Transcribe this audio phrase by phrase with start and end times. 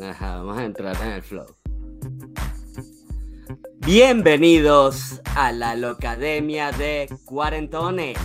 [0.00, 1.44] Vamos a entrar en el flow.
[3.84, 8.16] Bienvenidos a la Locademia de Cuarentones.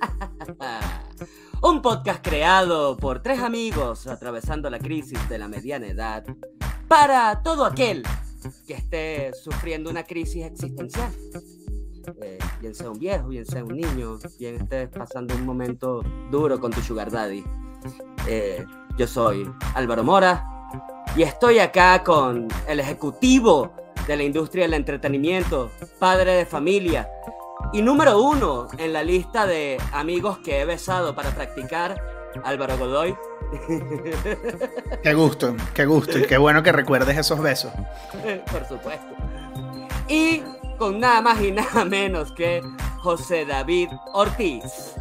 [1.62, 6.24] Un podcast creado por tres amigos atravesando la crisis de la mediana edad
[6.88, 8.02] para todo aquel
[8.66, 11.12] que esté sufriendo una crisis existencial.
[12.22, 16.58] Eh, bien sea un viejo, bien sea un niño, bien estés pasando un momento duro
[16.58, 17.44] con tu sugar daddy.
[18.26, 18.64] Eh,
[18.96, 20.56] yo soy Álvaro Mora
[21.16, 23.72] y estoy acá con el ejecutivo
[24.06, 27.08] de la industria del entretenimiento, padre de familia
[27.72, 32.00] y número uno en la lista de amigos que he besado para practicar,
[32.44, 33.16] Álvaro Godoy.
[35.02, 37.72] Qué gusto, qué gusto y qué bueno que recuerdes esos besos.
[38.52, 39.14] Por supuesto.
[40.06, 40.42] Y
[40.78, 42.62] con nada más y nada menos que
[42.98, 44.94] José David Ortiz,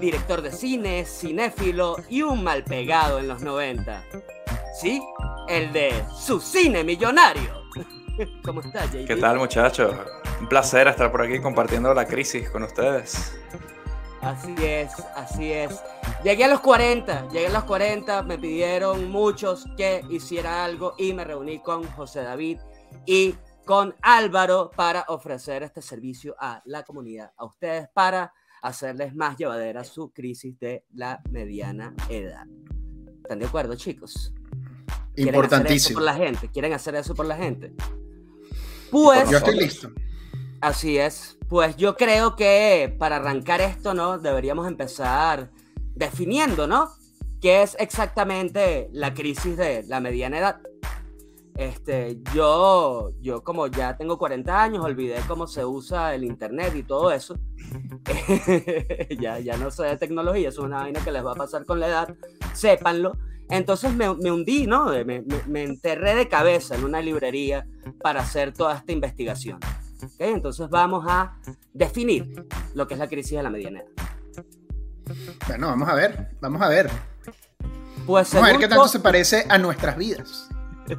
[0.00, 4.02] director de cine, cinéfilo y un mal pegado en los 90.
[4.80, 5.00] Sí,
[5.48, 7.64] el de su cine millonario.
[8.44, 9.06] ¿Cómo estás, JP?
[9.06, 9.94] ¿Qué tal, muchachos?
[10.40, 13.36] Un placer estar por aquí compartiendo la crisis con ustedes.
[14.20, 15.82] Así es, así es.
[16.22, 21.12] Llegué a los 40, llegué a los 40, me pidieron muchos que hiciera algo y
[21.12, 22.58] me reuní con José David
[23.04, 23.34] y
[23.66, 29.84] con Álvaro para ofrecer este servicio a la comunidad, a ustedes, para hacerles más llevadera
[29.84, 32.46] su crisis de la mediana edad.
[33.22, 34.32] ¿Están de acuerdo, chicos?
[35.14, 36.48] ¿Quieren hacer eso por la gente?
[36.48, 37.72] ¿Quieren hacer eso por la gente?
[38.90, 39.30] Pues.
[39.30, 39.90] Yo estoy listo.
[40.60, 41.36] Así es.
[41.48, 44.18] Pues yo creo que para arrancar esto, ¿no?
[44.18, 45.50] Deberíamos empezar
[45.94, 46.90] definiendo, ¿no?
[47.40, 50.60] ¿Qué es exactamente la crisis de la mediana edad?
[51.56, 56.82] Este, yo, yo como ya tengo 40 años, olvidé cómo se usa el internet y
[56.82, 57.38] todo eso.
[59.20, 61.78] ya, ya no sé de tecnología, es una vaina que les va a pasar con
[61.78, 62.14] la edad,
[62.54, 63.16] sépanlo.
[63.50, 64.86] Entonces me, me hundí, ¿no?
[65.04, 67.66] Me, me, enterré de cabeza en una librería
[68.00, 69.60] para hacer toda esta investigación.
[70.02, 70.32] ¿Okay?
[70.32, 71.38] Entonces vamos a
[71.72, 74.44] definir lo que es la crisis de la mediana edad.
[75.46, 76.90] Bueno, vamos a ver, vamos a ver.
[78.06, 80.48] Pues vamos a ver qué tanto se parece a nuestras vidas.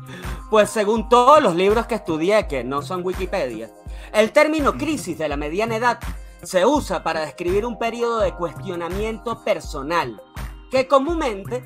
[0.50, 3.69] Pues según todos los libros que estudié, que no son Wikipedia,
[4.13, 6.00] el término crisis de la mediana edad
[6.44, 10.22] se usa para describir un periodo de cuestionamiento personal
[10.69, 11.63] que comúnmente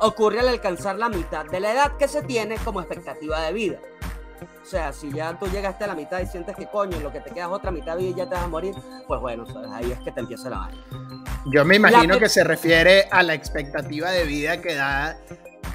[0.00, 3.78] ocurre al alcanzar la mitad de la edad que se tiene como expectativa de vida.
[4.60, 7.20] O sea, si ya tú llegaste a la mitad y sientes que coño, lo que
[7.20, 8.74] te quedas otra mitad de vida y ya te vas a morir,
[9.06, 10.82] pues bueno, ahí es que te empieza la vaina.
[11.46, 15.16] Yo me imagino que se refiere a la expectativa de vida que da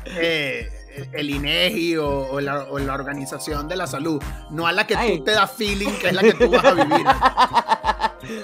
[0.06, 0.70] eh,
[1.12, 5.52] el INEGI o, la, Organización de la Salud, no a la que tú te das
[5.52, 7.06] feeling que es la que tú vas a vivir.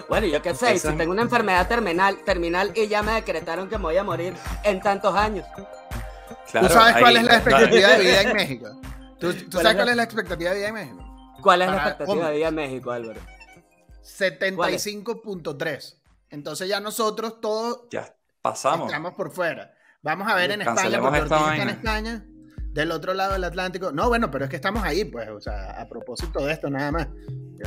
[0.10, 3.78] bueno, yo qué sé, si tengo una enfermedad terminal, terminal y ya me decretaron que
[3.78, 5.46] me voy a morir en tantos años.
[6.52, 8.82] ¿Tú sabes cuál es la expectativa de vida en México?
[9.20, 11.04] ¿Tú, sabes cuál es la expectativa de vida en México?
[11.42, 13.20] ¿Cuál es la expectativa de vida en México, Álvaro?
[14.04, 15.96] 75.3.
[16.30, 18.88] Entonces ya nosotros todos ya pasamos.
[18.88, 19.74] Estamos por fuera.
[20.02, 22.26] Vamos a ver en España, porque está en España
[22.74, 23.92] del otro lado del Atlántico.
[23.92, 26.92] No, bueno, pero es que estamos ahí, pues, o sea, a propósito de esto, nada
[26.92, 27.08] más.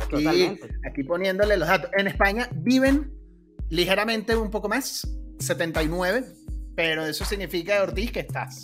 [0.03, 1.89] Aquí, aquí poniéndole los datos.
[1.97, 3.11] En España viven
[3.69, 5.07] ligeramente un poco más,
[5.39, 6.25] 79,
[6.75, 8.61] pero eso significa, Ortiz, que estás.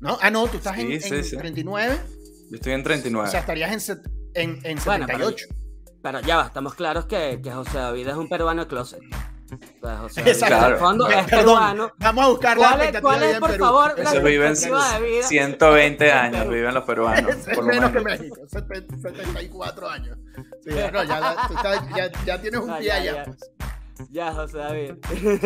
[0.00, 0.16] ¿No?
[0.20, 1.98] Ah, no, tú estás en, 39.
[2.50, 3.28] Yo estoy en 39.
[3.28, 3.88] O sea, estarías
[4.34, 5.46] en, en, 78.
[6.02, 9.00] pero, ya va, estamos claros que, que José David es un peruano de closet.
[10.24, 10.78] Exacto.
[10.78, 11.92] fondo es peruano.
[11.98, 16.84] Vamos a buscar ¿Cuál es, cuál es por favor, la viven 120 años, viven los
[16.84, 17.36] peruanos.
[17.54, 20.18] Por menos que México, 74 años.
[20.64, 21.48] Sí, no, ya,
[21.96, 23.24] ya, ya, tienes un pie allá.
[24.10, 24.92] Ya, José David.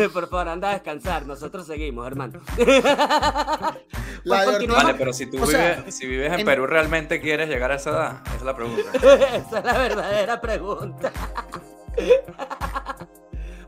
[0.13, 1.25] Por favor, anda a descansar.
[1.25, 2.41] Nosotros seguimos, hermano.
[4.25, 7.91] Pues vale, pero si tú vives, si vives en, Perú, ¿realmente quieres llegar a esa
[7.91, 8.21] edad?
[8.25, 8.91] Esa es la pregunta.
[8.93, 11.13] esa es la verdadera pregunta.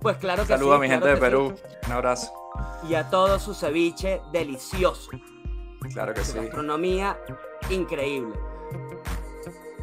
[0.02, 1.54] Pues claro que Saludos a mi gente de Perú.
[1.86, 2.32] Un abrazo.
[2.88, 5.12] Y a todo su ceviche delicioso.
[5.94, 6.38] Claro que su sí.
[6.40, 7.18] Gastronomía
[7.69, 8.34] increíble.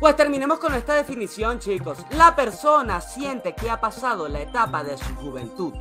[0.01, 1.99] Pues terminemos con esta definición, chicos.
[2.11, 5.73] La persona siente que ha pasado la etapa de su juventud.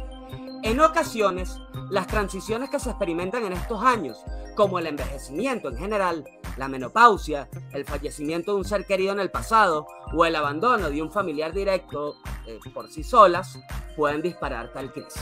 [0.66, 1.60] En ocasiones,
[1.92, 4.18] las transiciones que se experimentan en estos años,
[4.56, 6.28] como el envejecimiento en general,
[6.58, 11.04] la menopausia, el fallecimiento de un ser querido en el pasado o el abandono de
[11.04, 12.16] un familiar directo
[12.48, 13.60] eh, por sí solas,
[13.96, 15.22] pueden disparar tal crisis.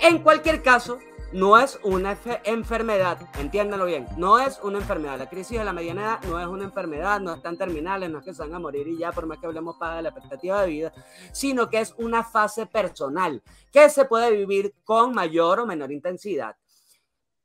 [0.00, 0.98] En cualquier caso,
[1.32, 5.18] no es una enfermedad, entiéndanlo bien, no es una enfermedad.
[5.18, 8.24] La crisis de la mediana edad no es una enfermedad, no están terminales, no es
[8.24, 10.68] que se van a morir y ya, por más que hablemos para la expectativa de
[10.68, 10.92] vida,
[11.32, 13.42] sino que es una fase personal
[13.72, 16.56] que se puede vivir con mayor o menor intensidad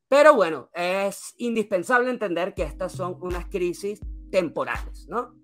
[0.08, 4.00] Pero bueno, es indispensable entender que estas son unas crisis
[4.30, 5.34] temporales, ¿no?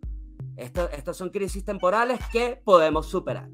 [0.57, 3.49] estas son crisis temporales que podemos superar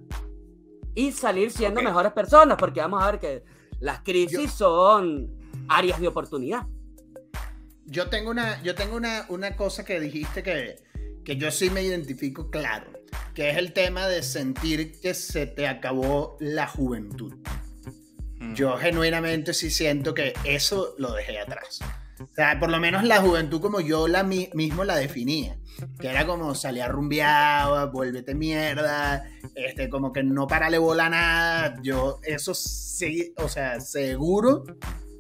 [0.94, 3.44] y salir siendo mejores personas, porque vamos a ver que
[3.81, 5.31] las crisis son
[5.69, 6.67] áreas de oportunidad.
[7.87, 10.77] Yo tengo una, yo tengo una, una cosa que dijiste que,
[11.25, 12.93] que yo sí me identifico claro,
[13.35, 17.35] que es el tema de sentir que se te acabó la juventud.
[18.41, 18.55] Mm.
[18.55, 21.81] Yo genuinamente sí siento que eso lo dejé atrás.
[22.21, 25.57] O sea, por lo menos la juventud como yo la mismo la definía.
[26.01, 29.25] Que era como salía rumbeado, vuélvete mierda,
[29.67, 31.75] este, como que no parale bola nada.
[31.83, 34.65] Yo, eso sí, o sea, seguro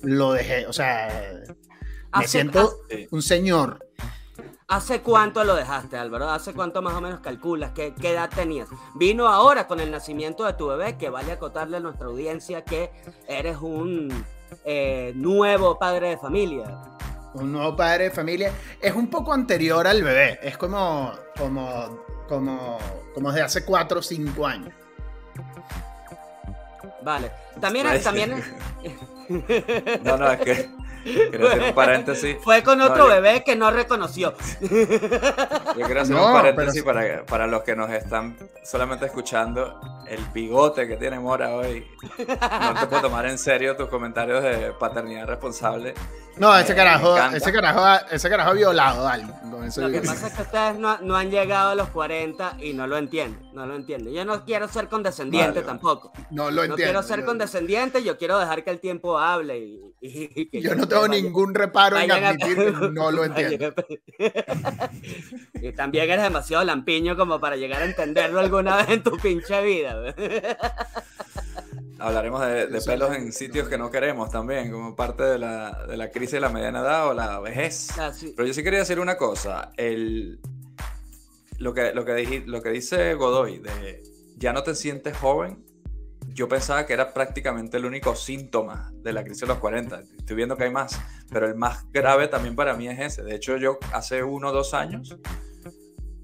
[0.02, 0.66] lo dejé.
[0.66, 1.42] O sea,
[2.18, 2.80] me siento
[3.10, 3.84] un señor.
[4.68, 6.28] ¿Hace cuánto lo dejaste, Álvaro?
[6.28, 7.72] ¿Hace cuánto más o menos calculas?
[7.72, 8.68] ¿Qué, ¿Qué, edad tenías?
[8.96, 12.90] Vino ahora con el nacimiento de tu bebé, que vale acotarle a nuestra audiencia que
[13.26, 14.12] eres un
[14.64, 16.82] eh, nuevo padre de familia.
[17.32, 18.52] Un nuevo padre de familia.
[18.80, 20.38] Es un poco anterior al bebé.
[20.42, 22.78] Es como, como, como,
[23.14, 24.72] como de hace 4 o 5 años.
[27.02, 27.30] Vale.
[27.60, 28.42] También, también.
[30.04, 30.68] no, no, es que
[31.04, 32.36] Quiero hacer un paréntesis.
[32.42, 34.34] Fue con otro bebé que no reconoció.
[34.60, 39.80] Yo quiero hacer un paréntesis para, para los que nos están solamente escuchando.
[40.06, 41.86] El bigote que tiene Mora hoy.
[42.18, 45.94] No te puedo tomar en serio tus comentarios de paternidad responsable.
[46.38, 49.34] No, ese carajo, ese carajo, ese carajo ha violado a alguien.
[49.76, 52.96] Lo que pasa es que ustedes no, han llegado a los 40 y no lo
[52.96, 53.50] entienden.
[53.52, 54.14] No lo entienden.
[54.14, 56.12] Yo no quiero ser condescendiente tampoco.
[56.30, 56.68] No lo entiendo.
[56.68, 59.58] No quiero ser condescendiente, yo quiero dejar que el tiempo hable.
[60.00, 63.74] Y, yo no tengo ningún reparo en admitir que no lo entiendo.
[65.54, 69.62] y también eres demasiado lampiño como para llegar a entenderlo alguna vez en tu pinche
[69.62, 70.14] vida.
[72.00, 76.12] Hablaremos de, pelos en sitios que no queremos también, como parte de la, de la
[76.12, 77.88] crisis de la mediana edad o la vejez.
[77.98, 79.72] Ah, Pero yo sí quería decir una cosa.
[79.76, 80.38] El,
[81.58, 84.02] lo, que, lo, que lo que dice Godoy de
[84.36, 85.64] ya no te sientes joven,
[86.38, 90.02] yo pensaba que era prácticamente el único síntoma de la crisis de los 40.
[90.18, 90.96] Estoy viendo que hay más,
[91.32, 93.24] pero el más grave también para mí es ese.
[93.24, 95.18] De hecho, yo hace uno o dos años,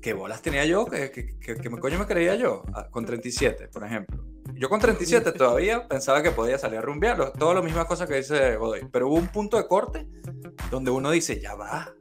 [0.00, 0.86] ¿qué bolas tenía yo?
[0.86, 2.62] ¿Qué, qué, coño me creía yo?
[2.74, 4.24] Ah, con 37, por ejemplo.
[4.54, 8.14] Yo con 37 todavía pensaba que podía salir a rumbear, todas las mismas cosas que
[8.14, 8.86] dice Godoy.
[8.92, 10.06] Pero hubo un punto de corte
[10.70, 11.92] donde uno dice, ya va.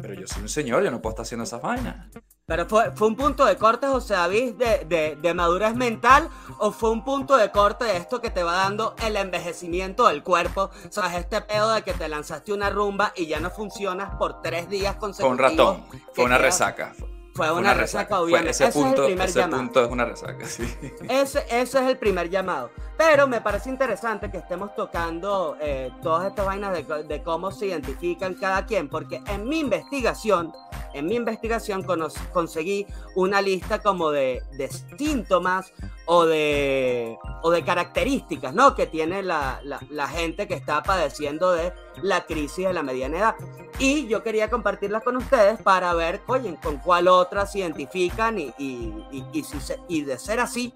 [0.00, 2.08] Pero yo soy un señor, yo no puedo estar haciendo esas vainas.
[2.46, 6.28] Pero fue, fue un punto de corte, José David, de, de, de, madurez mental,
[6.58, 10.22] o fue un punto de corte de esto que te va dando el envejecimiento del
[10.22, 10.70] cuerpo.
[10.88, 14.42] O sea, este pedo de que te lanzaste una rumba y ya no funcionas por
[14.42, 15.36] tres días consecutivos.
[15.36, 15.84] Fue un ratón,
[16.14, 16.94] fue una resaca.
[17.36, 18.50] Fue una, resaca, obviamente.
[18.52, 20.62] ese, punto, es el primer ese punto es una resaca, sí.
[21.06, 22.70] Ese, ese, es el primer llamado.
[22.96, 27.66] Pero me parece interesante que estemos tocando eh, todas estas vainas de, de, cómo se
[27.66, 30.50] identifican cada quien, porque en mi investigación,
[30.96, 31.84] en mi investigación
[32.32, 35.72] conseguí una lista como de, de síntomas
[36.06, 38.74] o de, o de características ¿no?
[38.74, 41.72] que tiene la, la, gente que está padeciendo de
[42.02, 43.34] la crisis de la mediana edad.
[43.78, 48.54] Y yo quería compartirlas con ustedes para ver, oye, con cuál otras se identifican y,
[48.58, 49.58] y, y, si
[49.88, 50.72] y de ser así,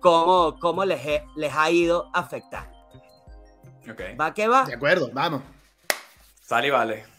[0.00, 1.00] cómo, cómo les,
[1.36, 2.74] les ha ido afectando.
[3.90, 4.16] Okay.
[4.16, 4.64] ¿Va que va?
[4.64, 5.42] De acuerdo, vamos.
[6.40, 7.13] Sale y vale.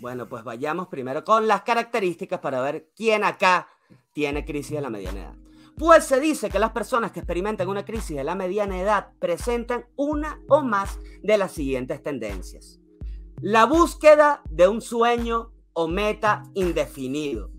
[0.00, 3.66] Bueno, pues vayamos primero con las características para ver quién acá
[4.12, 5.34] tiene crisis de la mediana edad.
[5.76, 9.86] Pues se dice que las personas que experimentan una crisis de la mediana edad presentan
[9.96, 12.80] una o más de las siguientes tendencias.
[13.40, 17.50] La búsqueda de un sueño o meta indefinido.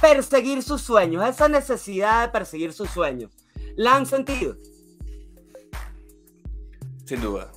[0.00, 3.32] Perseguir sus sueños, esa necesidad de perseguir sus sueños.
[3.76, 4.56] ¿La han sentido?
[7.04, 7.50] Sin duda.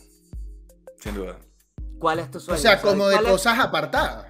[0.97, 1.39] Sin duda.
[1.99, 2.57] ¿Cuál es tu sueño?
[2.57, 4.27] O sea, como de cosas apartadas.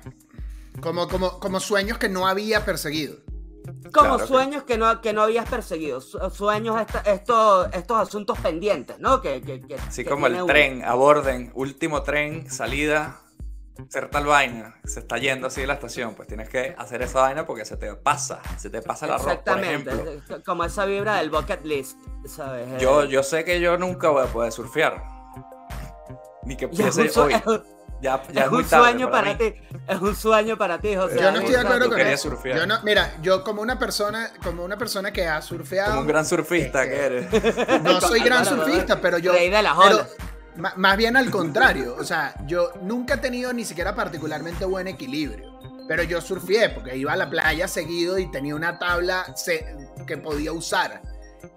[0.81, 3.17] Como, como, como sueños que no había perseguido.
[3.93, 4.77] Como sueños que...
[4.77, 9.21] no, que no habías perseguido, sueños, estos, estos asuntos pendientes, ¿no?
[9.21, 13.21] Que, que, sí, como el tren, aborden, último tren, salida,
[13.87, 17.21] hacer tal vaina, se está yendo así de la estación, pues tienes que hacer esa
[17.21, 19.91] vaina porque se te pasa, se te pasa la ropa, Exactamente,
[20.45, 22.81] como esa vibra del bucket list, ¿sabes?
[22.81, 25.18] Yo, yo sé que yo nunca voy a poder surfear,
[26.49, 27.33] ni que pudiese hoy.
[28.01, 29.55] Ya, ya es, un sueño para, ti.
[29.85, 31.19] Es un sueño para ti, José.
[31.21, 32.43] Yo no estoy de acuerdo con eso.
[32.43, 35.89] Yo no, mira, yo como una persona, como una persona que ha surfeado.
[35.89, 37.27] Como un gran surfista que eres.
[37.83, 39.33] No soy gran surfista, pero yo.
[39.33, 40.07] De las olas.
[40.55, 41.95] más bien al contrario.
[41.99, 45.59] O sea, yo nunca he tenido ni siquiera particularmente buen equilibrio.
[45.87, 49.25] Pero yo surfé porque iba a la playa seguido y tenía una tabla
[50.07, 51.01] que podía usar.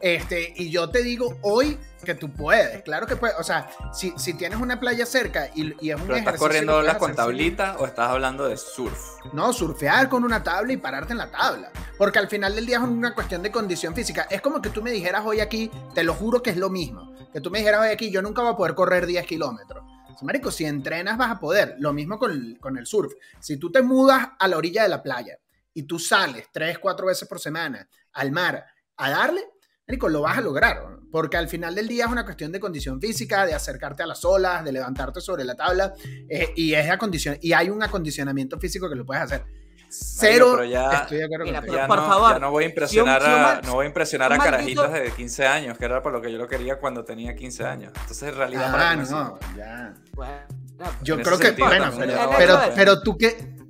[0.00, 3.36] Este, y yo te digo hoy que tú puedes, claro que puedes.
[3.38, 6.78] O sea, si, si tienes una playa cerca y, y es un ¿Pero ¿Estás corriendo
[6.78, 8.98] olas con tablita o estás hablando de surf?
[9.32, 11.70] No, surfear con una tabla y pararte en la tabla.
[11.98, 14.26] Porque al final del día es una cuestión de condición física.
[14.30, 17.14] Es como que tú me dijeras hoy aquí, te lo juro que es lo mismo.
[17.32, 19.84] Que tú me dijeras hoy aquí, yo nunca voy a poder correr 10 kilómetros.
[20.22, 21.76] Marico, si entrenas vas a poder.
[21.78, 23.12] Lo mismo con, con el surf.
[23.40, 25.38] Si tú te mudas a la orilla de la playa
[25.74, 28.64] y tú sales 3, 4 veces por semana al mar
[28.96, 29.42] a darle,
[29.92, 32.98] Marico, lo vas a lograr, porque al final del día es una cuestión de condición
[32.98, 35.92] física, de acercarte a las olas, de levantarte sobre la tabla,
[36.30, 39.44] eh, y, es acondicion y hay un acondicionamiento físico que lo puedes hacer.
[39.90, 43.60] Cero, ya, estoy de acuerdo ya por no, favor, ya no voy a impresionar a,
[43.60, 46.38] no voy a impresionar a carajitos de 15 años, que era por lo que yo
[46.38, 47.92] lo quería cuando tenía 15 años.
[47.94, 49.94] Entonces, en realidad, ah, no, ya.
[51.02, 51.92] yo creo que, bueno,
[52.38, 53.61] pero, pero tú qué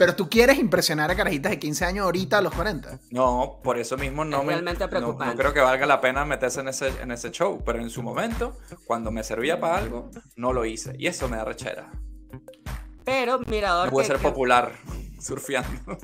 [0.00, 3.00] pero tú quieres impresionar a carajitas de 15 años ahorita a los 40.
[3.10, 6.68] No, por eso mismo no me no, no, creo que valga la pena meterse en
[6.68, 7.62] ese, en ese show.
[7.66, 10.94] Pero en su momento, cuando me servía para algo, no lo hice.
[10.98, 11.92] Y eso me da rechera.
[13.04, 13.88] Pero, mirador.
[13.88, 14.72] No puede ser popular
[15.20, 15.98] surfeando.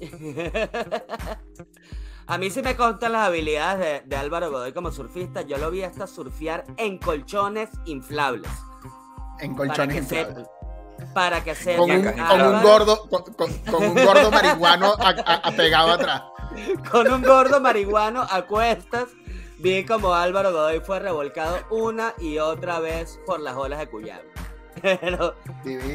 [2.26, 5.42] A mí sí me contan las habilidades de, Álvaro Godoy como surfista.
[5.42, 8.50] Yo lo vi hasta surfear en colchones inflables.
[9.40, 10.48] En colchones inflables
[11.12, 16.22] para que se con un, con un gordo con, un gordo marihuano apegado atrás.
[16.90, 19.08] Con un gordo marihuano a cuestas
[19.58, 24.22] vi como Álvaro Godoy fue revolcado una y otra vez por las olas de Cuyabo
[24.82, 25.36] pero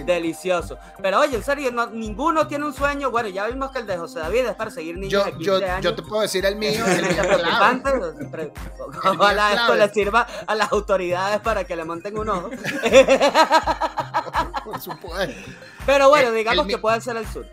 [0.06, 0.78] delicioso.
[1.02, 3.12] Pero oye, en serio, ninguno tiene un sueño.
[3.12, 5.70] Bueno, ya vimos que el de José David es para seguir niños yo, de 15
[5.70, 5.84] años.
[5.84, 6.86] Yo te puedo decir el mío.
[6.86, 7.90] El mío preocupante.
[9.06, 12.50] Ojalá esto le sirva a las autoridades para que le monten un ojo.
[14.66, 15.52] Por supuesto.
[15.86, 17.46] Pero bueno, digamos que puede ser el sur.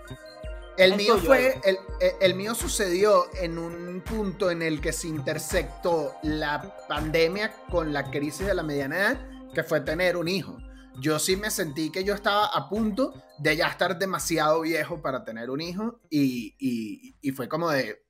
[0.77, 1.79] El mío fue, el,
[2.21, 8.11] el, mío sucedió en un punto en el que se intersectó la pandemia con la
[8.11, 9.19] crisis de la mediana edad,
[9.55, 10.59] que fue tener un hijo
[10.99, 15.25] yo sí me sentí que yo estaba a punto de ya estar demasiado viejo para
[15.25, 18.03] tener un hijo y, fue como de,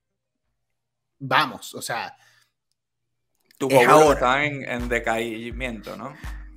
[1.19, 2.17] vamos, o sea...
[3.59, 6.13] Tu óvulos están en, en, decaimiento, ¿no?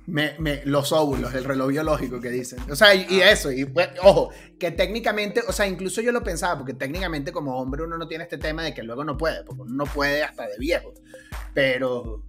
[0.06, 2.58] Me, los óvulos, el reloj biológico que dicen.
[2.70, 3.30] O sea, y, ah.
[3.30, 7.56] eso, y pues, ojo, que técnicamente, o sea, incluso yo lo pensaba, porque técnicamente como
[7.58, 10.22] hombre uno no tiene este tema de que luego no puede, porque uno no puede
[10.22, 10.92] hasta de viejo.
[11.54, 12.22] Pero,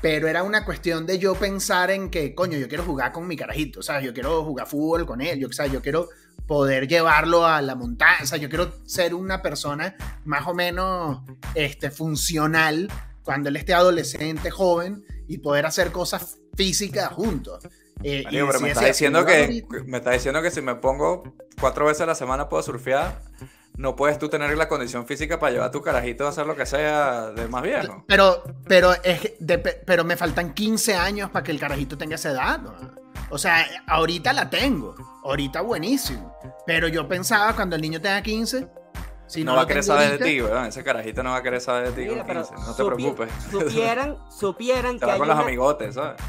[0.00, 3.36] pero era una cuestión de yo pensar en que, coño, yo quiero jugar con mi
[3.36, 6.08] carajito, o sea, yo quiero jugar fútbol con él, yo, o sea, yo quiero
[6.46, 11.22] poder llevarlo a la montaña, o sea, yo quiero ser una persona más o menos
[11.54, 12.88] este, funcional
[13.22, 17.66] cuando él esté adolescente, joven, y poder hacer cosas físicas juntos.
[18.02, 22.00] Eh, pero me, está diciendo que, me está diciendo que si me pongo cuatro veces
[22.00, 23.22] a la semana puedo surfear
[23.76, 26.54] no puedes tú tener la condición física para llevar a tu carajito a hacer lo
[26.54, 28.04] que sea de más viejo.
[28.06, 29.32] Pero, pero, es
[29.86, 32.60] pero me faltan 15 años para que el carajito tenga esa edad.
[33.30, 34.94] O sea, ahorita la tengo.
[35.24, 36.36] Ahorita buenísimo.
[36.66, 38.68] Pero yo pensaba cuando el niño tenga 15.
[39.26, 40.66] Si no, va a querer saber de ti, ¿verdad?
[40.66, 42.54] Ese carajito no va a querer saber de ti con 15.
[42.54, 43.30] No te preocupes.
[43.50, 45.06] Supieran, supieran que.
[45.06, 46.20] con los amigotes, ¿sabes?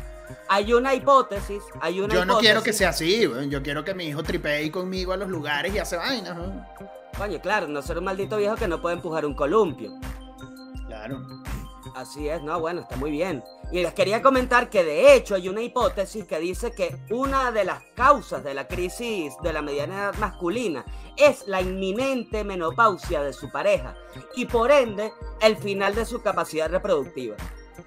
[0.48, 4.06] Hay una hipótesis, hay una Yo no quiero que sea así, yo quiero que mi
[4.06, 6.38] hijo tripee conmigo a los lugares y hace vainas.
[7.18, 9.92] Coño, claro, no ser un maldito viejo que no puede empujar un columpio.
[10.88, 11.22] Claro.
[11.96, 13.44] Así es, no, bueno, está muy bien.
[13.72, 17.66] Y les quería comentar que de hecho hay una hipótesis que dice que una de
[17.66, 20.86] las causas de la crisis de la mediana edad masculina
[21.18, 23.96] es la inminente menopausia de su pareja
[24.36, 27.36] y por ende el final de su capacidad reproductiva.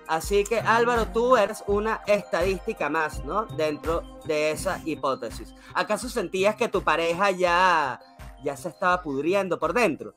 [0.07, 3.47] Así que Álvaro, tú eres una estadística más, ¿no?
[3.47, 5.55] Dentro de esa hipótesis.
[5.75, 8.01] ¿Acaso sentías que tu pareja ya
[8.45, 10.15] ya se estaba pudriendo por dentro.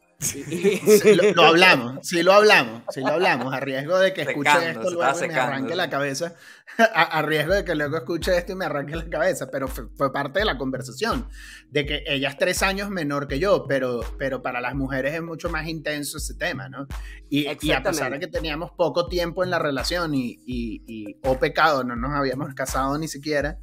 [1.34, 5.26] lo, hablamos, sí lo hablamos, sí lo hablamos, a riesgo de que escuche esto luego
[5.26, 6.36] y me arranque la cabeza,
[6.94, 10.40] a, riesgo de que luego escuche esto y me arranque la cabeza, pero fue, parte
[10.40, 11.30] de la conversación,
[11.70, 15.22] de que ella es tres años menor que yo, pero, pero para las mujeres es
[15.22, 16.86] mucho más intenso ese tema, ¿no?
[17.30, 21.14] Y, y a pesar de que teníamos poco tiempo en la relación y, y, y,
[21.24, 23.58] o oh pecado, no nos habíamos casado ni siquiera,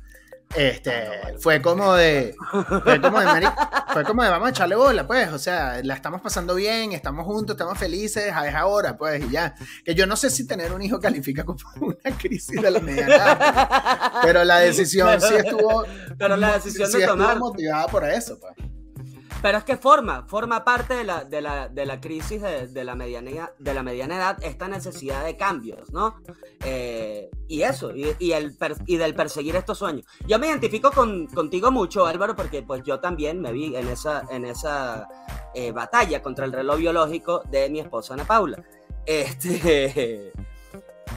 [0.55, 2.35] este, ah, fue como de,
[2.83, 3.49] fue como de,
[3.93, 7.27] fue como de, vamos a echarle bola, pues, o sea, la estamos pasando bien, estamos
[7.27, 9.55] juntos, estamos felices, a esa hora, pues, y ya.
[9.85, 14.21] Que yo no sé si tener un hijo califica como una crisis de la mediana,
[14.23, 15.85] pero la decisión sí estuvo,
[16.19, 18.55] pero la decisión sí estuvo motivada por eso, pues.
[19.43, 22.85] Pero es que forma, forma parte de la, de la, de la crisis de, de,
[22.85, 26.17] la mediana, de la mediana edad esta necesidad de cambios, ¿no?
[26.65, 30.07] Eh, y eso, y, el y del perseguir estos sueños.
[30.27, 34.25] Yo me identifico con, contigo mucho, Álvaro, porque pues yo también me vi en esa,
[34.31, 35.07] en esa
[35.55, 38.63] eh, batalla contra el reloj biológico de mi esposa Ana Paula.
[39.05, 40.33] Este.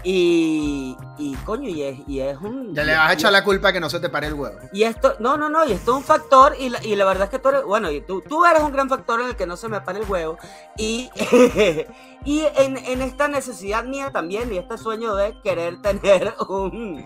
[0.03, 2.74] Y, y coño, y es, y es un.
[2.74, 4.58] Ya le vas a echar la culpa que no se te pare el huevo.
[4.72, 7.25] Y esto, no, no, no, y esto es un factor, y la, y la verdad
[7.25, 9.46] es que tú eres, bueno, y tú, tú eres un gran factor en el que
[9.46, 10.38] no se me pare el huevo.
[10.77, 11.10] Y,
[12.24, 17.05] y en, en esta necesidad mía también, y este sueño de querer tener un,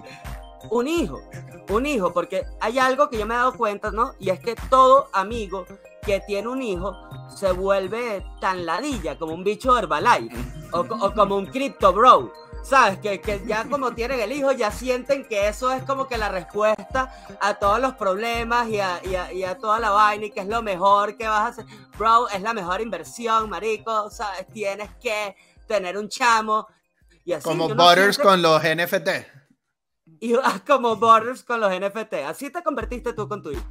[0.69, 1.19] un hijo,
[1.69, 4.13] un hijo, porque hay algo que yo me he dado cuenta, ¿no?
[4.19, 5.65] Y es que todo amigo
[6.05, 6.95] que tiene un hijo
[7.27, 10.35] se vuelve tan ladilla como un bicho Herbalife
[10.73, 12.31] o, o como un Crypto Bro.
[12.63, 12.99] ¿Sabes?
[12.99, 16.29] Que, que, ya como tienen el hijo, ya sienten que eso es como que la
[16.29, 20.31] respuesta a todos los problemas y a, y a, y a toda la vaina y
[20.31, 21.65] que es lo mejor que vas a hacer.
[21.97, 24.47] Bro, es la mejor inversión, marico, ¿sabes?
[24.47, 25.35] Tienes que
[25.67, 26.67] tener un chamo.
[27.25, 29.09] Y así, como Butters con los NFT.
[30.21, 30.33] Y
[30.65, 32.13] como Butters con los NFT.
[32.25, 33.63] Así te convertiste tú con tu hijo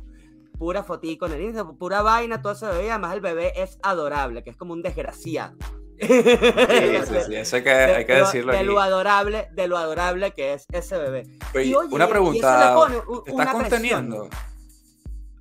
[0.62, 2.92] pura fotico en el Instagram, pura vaina, todo ese bebé.
[2.92, 5.56] Además, el bebé es adorable, que es como un desgraciado.
[6.00, 8.52] Sí, sí, sí, eso que, hay que decirlo.
[8.52, 11.26] De, lo adorable, de lo adorable que es ese bebé.
[11.62, 12.76] y, una pregunta.
[13.24, 14.28] ¿Te estás conteniendo?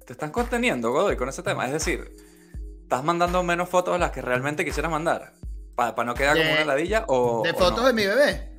[0.05, 1.65] ¿Te estás conteniendo, Godoy, con ese tema?
[1.65, 2.15] Es decir,
[2.83, 5.33] ¿estás mandando menos fotos de las que realmente quisieras mandar?
[5.75, 7.05] ¿Para no quedar como una ladilla?
[7.07, 8.51] O, ¿De fotos de mi bebé?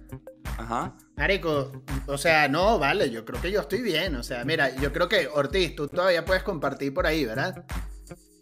[0.58, 0.96] Ajá.
[1.16, 1.72] Marico,
[2.06, 4.16] o sea, no, vale, yo creo que yo estoy bien.
[4.16, 7.64] O sea, mira, yo creo que Ortiz, tú todavía puedes compartir por ahí, ¿verdad?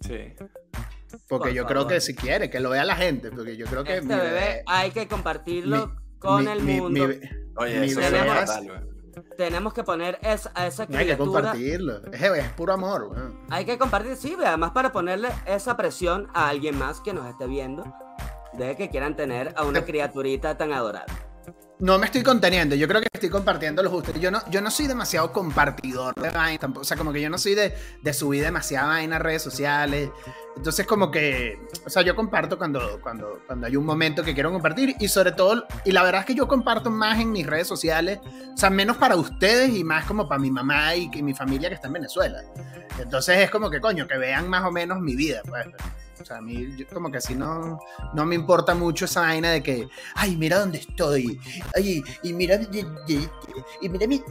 [0.01, 0.33] Sí.
[1.31, 3.31] Porque yo creo que si quiere, que lo vea la gente.
[3.31, 3.99] Porque yo creo que.
[3.99, 7.09] Este bebé, hay que compartirlo con el mundo.
[7.57, 8.51] Oye, eso tenemos,
[9.37, 11.01] tenemos que poner esa, a esa criatura.
[11.01, 12.03] Hay que compartirlo.
[12.13, 17.01] Es, puro amor, Hay que compartir, sí, además para ponerle esa presión a alguien más
[17.01, 17.85] que nos esté viendo
[18.55, 21.30] de que quieran tener a una criaturita tan adorable
[21.81, 24.13] no me estoy conteniendo, yo creo que estoy compartiendo lo justo.
[24.19, 27.39] Yo no, yo no soy demasiado compartidor de vaina, o sea, como que yo no
[27.39, 30.11] soy de, de subir demasiada vaina a redes sociales.
[30.57, 34.53] Entonces, como que, o sea, yo comparto cuando, cuando, cuando hay un momento que quiero
[34.53, 37.67] compartir y sobre todo, y la verdad es que yo comparto más en mis redes
[37.67, 38.19] sociales,
[38.53, 41.71] o sea, menos para ustedes y más como para mi mamá y, y mi familia
[41.71, 42.43] que está en Venezuela.
[42.99, 45.67] Entonces es como que, coño, que vean más o menos mi vida, pues.
[46.21, 47.79] O sea, a mí como que así no,
[48.15, 51.41] no me importa mucho esa vaina de que, ay, mira dónde estoy,
[51.75, 52.61] ay, y mira,
[53.81, 54.23] y, mira mi...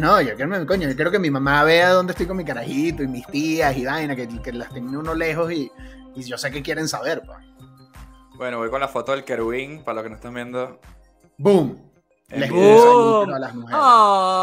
[0.00, 3.02] no, yo quiero, coño, yo quiero que mi mamá vea dónde estoy con mi carajito
[3.02, 5.70] y mis tías y vaina, que, que las tengo uno lejos y,
[6.14, 7.38] y yo sé que quieren saber, pues.
[8.36, 10.80] Bueno, voy con la foto del querubín, para los que no están viendo.
[11.38, 11.80] ¡Boom!
[12.28, 13.32] Les ¡Boom!
[13.32, 13.80] a las mujeres.
[13.80, 14.34] Oh,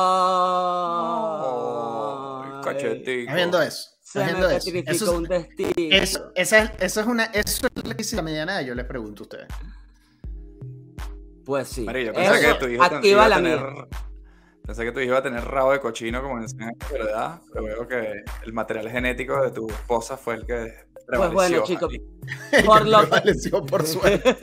[1.43, 3.33] oh, cachetito.
[3.33, 3.89] viendo eso?
[4.11, 5.71] Se me eso, un destino.
[5.77, 9.47] Eso, esa es, una, eso es la mediana, yo les pregunto a ustedes.
[11.45, 11.85] Pues sí.
[11.85, 13.59] María, yo pensé que tu hijo activa la tener,
[14.65, 16.45] Pensé que tu hijo iba a tener rabo de cochino como en
[16.91, 17.39] ¿verdad?
[17.53, 20.73] Pero veo que el material genético de tu esposa fue el que
[21.07, 21.93] Pues bueno, chicos.
[22.65, 23.61] Por lo que...
[23.65, 24.35] por suerte.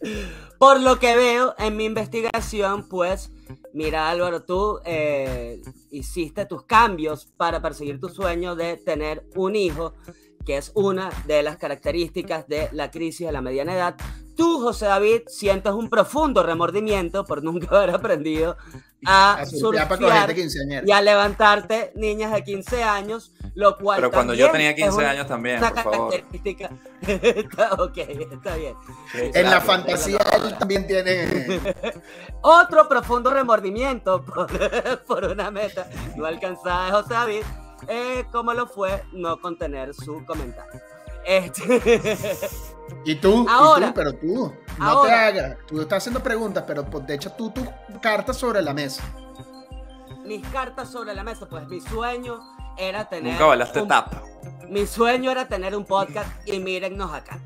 [0.58, 3.30] por lo que veo en mi investigación, pues
[3.72, 9.94] mira Álvaro, tú eh, hiciste tus cambios para perseguir tu sueño de tener un hijo,
[10.44, 13.96] que es una de las características de la crisis de la mediana edad.
[14.36, 18.56] Tú, José David, sientes un profundo remordimiento por nunca haber aprendido
[19.06, 20.34] a, surfear
[20.84, 25.26] y a levantarte niñas de 15 años, lo cual Pero cuando yo tenía 15 años
[25.26, 26.14] también, por favor.
[27.78, 28.74] ok, está bien.
[29.14, 31.74] en la fantasía él también tiene
[32.42, 34.22] otro profundo remordimiento
[35.06, 37.42] por, una meta no alcanzada de José David,
[37.88, 40.80] eh, como lo fue no contener su comentario.
[41.24, 42.40] Este...
[43.06, 43.46] ¿Y tú?
[43.48, 45.56] Ahora, Pero tú, no te hagas.
[45.66, 47.66] Tú estás haciendo preguntas, pero pues, de hecho tú tus
[48.02, 49.02] cartas sobre la mesa.
[50.24, 53.32] Mis cartas sobre la mesa, pues mi sueño era tener.
[53.32, 54.12] Nunca bailaste tap.
[54.68, 57.38] Mi sueño era tener un podcast y mírennos acá.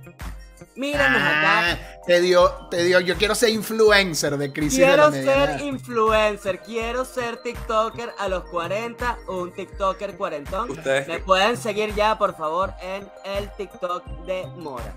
[0.77, 1.73] Mírenos acá.
[1.73, 5.61] Ah, te dio, te dio, yo quiero ser influencer de crisis Quiero de la ser
[5.67, 10.71] influencer, quiero ser TikToker a los 40, un TikToker cuarentón.
[10.71, 11.07] ¿Ustedes?
[11.07, 14.95] Me pueden seguir ya, por favor, en el TikTok de Mora.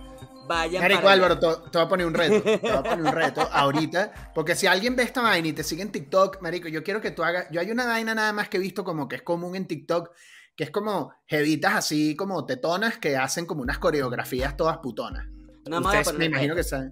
[0.48, 2.42] Vayan Marico Álvaro, te, voy a poner un reto.
[2.42, 4.32] Te voy a poner un reto ahorita.
[4.34, 7.12] Porque si alguien ve esta vaina y te sigue en TikTok, Marico, yo quiero que
[7.12, 7.48] tú hagas.
[7.52, 10.12] Yo hay una vaina nada más que he visto como que es común en TikTok,
[10.56, 15.28] que es como jevitas así como tetonas que hacen como unas coreografías todas putonas.
[15.68, 16.92] No me imagino que saben.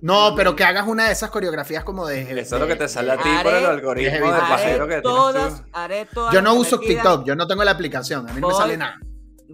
[0.00, 2.22] No, pero que hagas una de esas coreografías como de.
[2.40, 5.62] Eso es lo que te sale a ti por el algoritmo de pajero que todas,
[5.72, 8.54] haré todas Yo no uso TikTok, yo no tengo la aplicación, a mí no me
[8.54, 8.98] sale nada.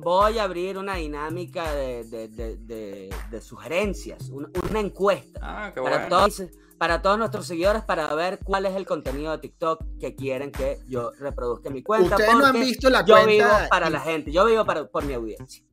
[0.01, 6.43] Voy a abrir una dinámica de, de, de, sugerencias, una, encuesta ah, para, todos,
[6.79, 10.79] para todos nuestros seguidores para ver cuál es el contenido de TikTok que quieren que
[10.89, 12.17] yo reproduzca en mi cuenta.
[12.17, 13.31] Ustedes no han visto la yo cuenta.
[13.31, 15.65] Yo vivo para la gente, yo vivo para, por mi audiencia.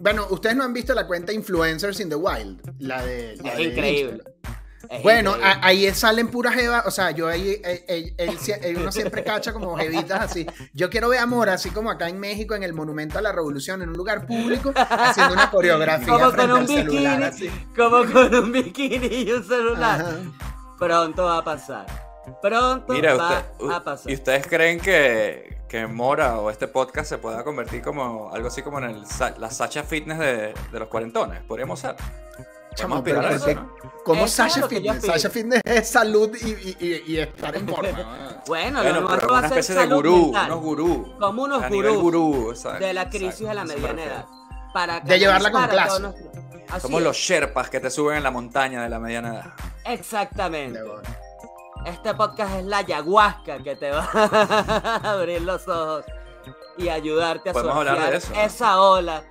[0.00, 3.34] bueno, ustedes no han visto la cuenta Influencers in the Wild, la de...
[3.34, 4.22] es increíble.
[5.02, 7.60] Bueno, ahí salen puras jevas, o sea, yo ahí,
[8.76, 10.46] uno siempre cacha como jevitas así.
[10.72, 13.82] Yo quiero ver amor, así como acá en México, en el Monumento a la Revolución,
[13.82, 16.06] en un lugar público, haciendo una coreografía.
[16.06, 20.04] Como con un bikini, como con un bikini y un celular.
[20.78, 21.86] Pronto va a pasar.
[22.40, 22.94] Pronto
[23.68, 24.10] va a pasar.
[24.10, 28.62] ¿Y ustedes creen que, que Mora o este podcast se pueda convertir como algo así
[28.62, 29.04] como en el,
[29.38, 31.42] la Sacha Fitness de, de los cuarentones?
[31.42, 31.96] Podríamos ser.
[32.74, 33.22] Chamo, pero
[34.04, 35.04] ¿Cómo Sasha Fitness?
[35.04, 38.42] Sasha Fitness es salud y, y, y, estar en forma.
[38.46, 41.16] bueno, bueno lo pero una especie de gurú, unos gurú.
[41.18, 44.26] Como unos gurús de la crisis de la mediana edad.
[44.72, 46.02] Para de llevarla con clase.
[46.80, 49.52] Somos los Sherpas que te suben en la montaña de la mediana edad.
[49.84, 50.80] Exactamente.
[51.86, 54.08] Este podcast es la ayahuasca que te va
[55.02, 56.04] a abrir los ojos
[56.76, 59.22] y ayudarte a surfear esa ola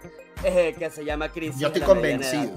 [0.44, 1.60] eh, que se llama crisis.
[1.60, 2.52] Yo estoy convencido.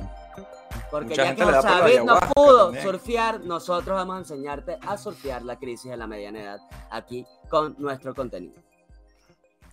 [0.91, 5.91] Porque ya que David no pudo surfear, nosotros vamos a enseñarte a surfear la crisis
[5.91, 6.61] de la mediana edad
[6.91, 8.61] aquí con nuestro contenido.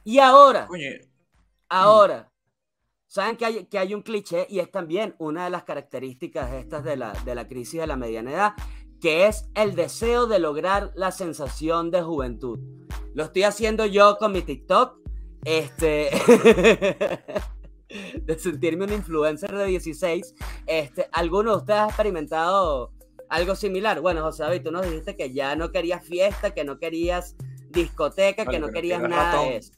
[0.04, 0.68] Y ahora,
[1.70, 2.32] ahora,
[3.08, 6.84] saben que hay, que hay un cliché y es también una de las características estas
[6.84, 8.54] de la, de la crisis de la mediana edad,
[9.00, 12.60] que es el deseo de lograr la sensación de juventud.
[13.14, 14.98] Lo estoy haciendo yo con mi TikTok.
[15.46, 16.10] Este.
[18.22, 20.36] de sentirme un influencer de 16.
[20.68, 22.92] Este, ¿Alguno de ustedes ha experimentado
[23.30, 24.02] algo similar?
[24.02, 27.36] Bueno, José David, tú nos dijiste que ya no querías fiesta, que no querías
[27.70, 29.74] discoteca, que no querías nada de eso.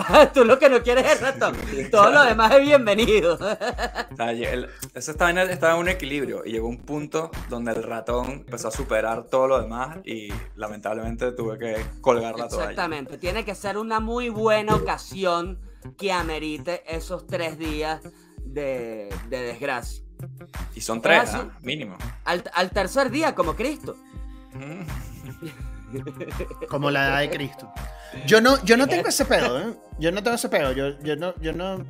[0.34, 1.54] Tú lo que no quieres es ratón.
[1.90, 3.38] Todo lo demás es bienvenido.
[4.94, 8.68] Eso estaba en, estaba en un equilibrio y llegó un punto donde el ratón empezó
[8.68, 12.70] a superar todo lo demás y lamentablemente tuve que colgar la toalla.
[12.70, 13.18] Exactamente.
[13.18, 15.58] Tiene que ser una muy buena ocasión
[15.96, 18.00] que amerite esos tres días
[18.44, 20.04] de, desgracia.
[20.74, 21.30] Y son tres,
[21.62, 21.96] mínimo.
[22.24, 23.96] Al, tercer día, como Cristo.
[26.68, 27.72] como la edad de Cristo.
[28.26, 29.74] Yo no, yo no tengo ese pedo, ¿eh?
[29.98, 30.72] Yo no tengo ese pedo.
[30.72, 31.84] Yo, yo no, yo no.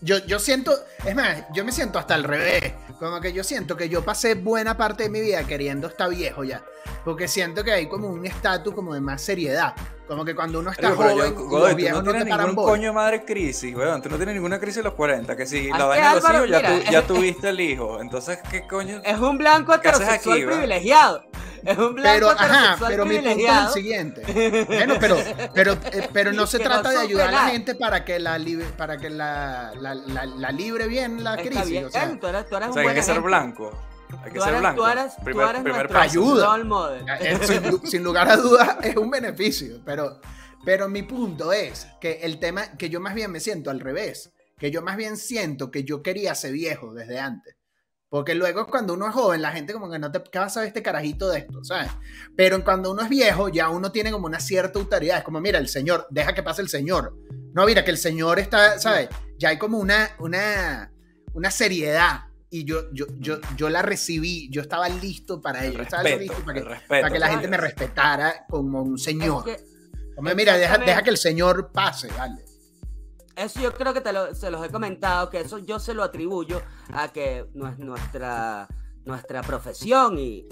[0.00, 0.72] Yo, yo siento,
[1.04, 2.72] es más, yo me siento hasta al revés.
[3.02, 6.44] Como que yo siento que yo pasé buena parte de mi vida queriendo estar viejo
[6.44, 6.62] ya.
[7.04, 9.74] Porque siento que hay como un estatus como de más seriedad.
[10.06, 13.24] Como que cuando uno está joven, yo, los viejos no, no tienes ningún coño madre
[13.24, 14.00] crisis, weón.
[14.02, 15.36] Tú no tienes ninguna crisis a los 40.
[15.36, 16.48] Que si la vaina de los hijos,
[16.84, 18.00] ya, ya tuviste el hijo.
[18.00, 19.00] Entonces, ¿qué coño?
[19.04, 21.24] Es un blanco heterosexual aquí, privilegiado.
[21.64, 24.64] Es un blanco pero, ajá, pero mi punto es el siguiente.
[24.66, 25.16] Bueno, pero,
[25.54, 28.66] pero, eh, pero no se trata de ayudar a la gente para que la libre,
[28.76, 31.68] para que la, la, la, libre bien la crisis.
[31.68, 31.84] Bien.
[31.86, 33.72] O sea, tú eres, tú eres o sea, hay que ser blanco.
[34.24, 34.82] Hay que ser blanco.
[34.82, 36.58] Tú eres, primer, tú eres ayuda.
[37.20, 40.20] Eh, sin, sin, lugar a dudas es un beneficio, pero,
[40.64, 44.32] pero mi punto es que el tema, que yo más bien me siento al revés,
[44.58, 47.56] que yo más bien siento que yo quería ser viejo desde antes.
[48.12, 50.60] Porque luego cuando uno es joven, la gente como que no te, ¿qué vas a
[50.60, 51.64] ver este carajito de esto?
[51.64, 51.90] ¿Sabes?
[52.36, 55.16] Pero cuando uno es viejo, ya uno tiene como una cierta autoridad.
[55.16, 57.16] Es como, mira, el señor, deja que pase el señor.
[57.54, 59.08] No, mira, que el señor está, ¿sabes?
[59.38, 60.92] Ya hay como una, una,
[61.32, 62.24] una seriedad.
[62.50, 65.80] Y yo, yo, yo, yo la recibí, yo estaba listo para ello.
[65.80, 69.44] estaba listo para que, para que la gente me respetara como un señor.
[70.14, 72.44] como, mira, deja, deja que el señor pase, vale.
[73.36, 76.02] Eso yo creo que te lo, se los he comentado, que eso yo se lo
[76.02, 76.60] atribuyo
[76.92, 78.68] a que nuestra,
[79.04, 80.46] nuestra profesión y,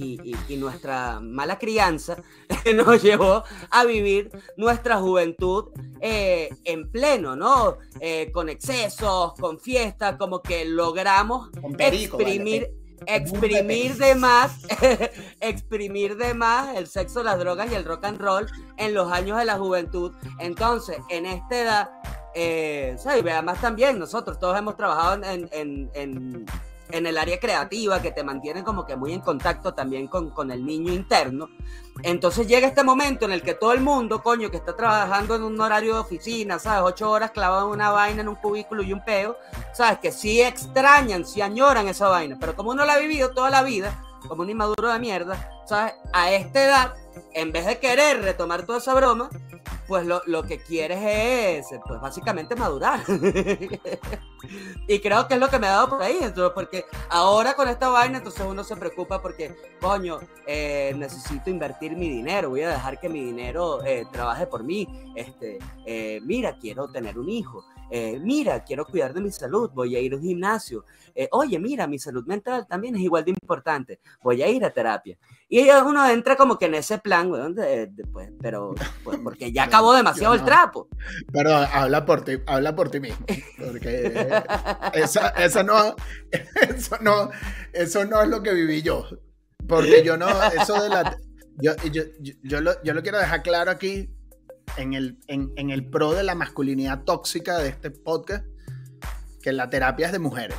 [0.57, 2.17] nuestra mala crianza
[2.75, 7.79] nos llevó a vivir nuestra juventud eh, en pleno, ¿no?
[8.01, 14.67] Eh, con excesos, con fiestas, como que logramos exprimir exprimir de más,
[15.41, 19.39] exprimir de más el sexo, las drogas y el rock and roll en los años
[19.39, 20.13] de la juventud.
[20.39, 21.91] Entonces, en esta edad,
[22.35, 26.47] eh, y además también nosotros todos hemos trabajado en, en, en,
[26.91, 30.51] en, el área creativa que te mantiene como que muy en contacto también con, con,
[30.51, 31.49] el niño interno.
[32.03, 35.43] Entonces llega este momento en el que todo el mundo, coño, que está trabajando en
[35.43, 36.83] un horario de oficina, ¿sabes?
[36.85, 39.37] Ocho horas clavado en una vaina, en un cubículo y un peo,
[39.73, 39.99] ¿sabes?
[39.99, 43.63] Que sí extrañan, sí añoran esa vaina, pero como uno la ha vivido toda la
[43.63, 45.95] vida, como un inmaduro de mierda, ¿sabes?
[46.13, 46.95] A esta edad,
[47.35, 49.31] en vez de querer retomar toda esa broma,
[49.87, 53.01] pues lo, lo, que quieres es, pues básicamente madurar.
[54.87, 57.69] y creo que es lo que me ha dado por ahí, entonces, porque ahora con
[57.69, 62.71] esta vaina, entonces uno se preocupa porque, coño, eh, necesito invertir mi dinero, voy a
[62.71, 64.87] dejar que mi dinero eh, trabaje por mí.
[65.17, 67.65] Este, eh, mira, quiero tener un hijo.
[68.21, 70.85] Mira, quiero cuidar de mi salud, voy a ir a un gimnasio.
[71.33, 75.19] oye, mira, mi salud mental también es igual de importante, voy a ir a terapia.
[75.53, 77.29] Y uno entra como que en ese plan,
[78.13, 78.73] pues, pero
[79.25, 80.87] porque ya acabó demasiado el trapo.
[81.33, 83.27] Perdón, habla por ti, habla por ti mismo.
[83.59, 84.31] Porque
[84.95, 85.21] eso,
[85.65, 85.97] no,
[86.69, 87.31] eso, no,
[87.73, 89.05] eso no es lo que viví yo.
[89.67, 91.19] Porque yo no, eso de la...
[91.63, 92.05] Yo, yo,
[92.43, 94.09] yo, lo, yo lo quiero dejar claro aquí
[94.77, 98.45] en el, en, en el pro de la masculinidad tóxica de este podcast,
[99.43, 100.57] que la terapia es de mujeres.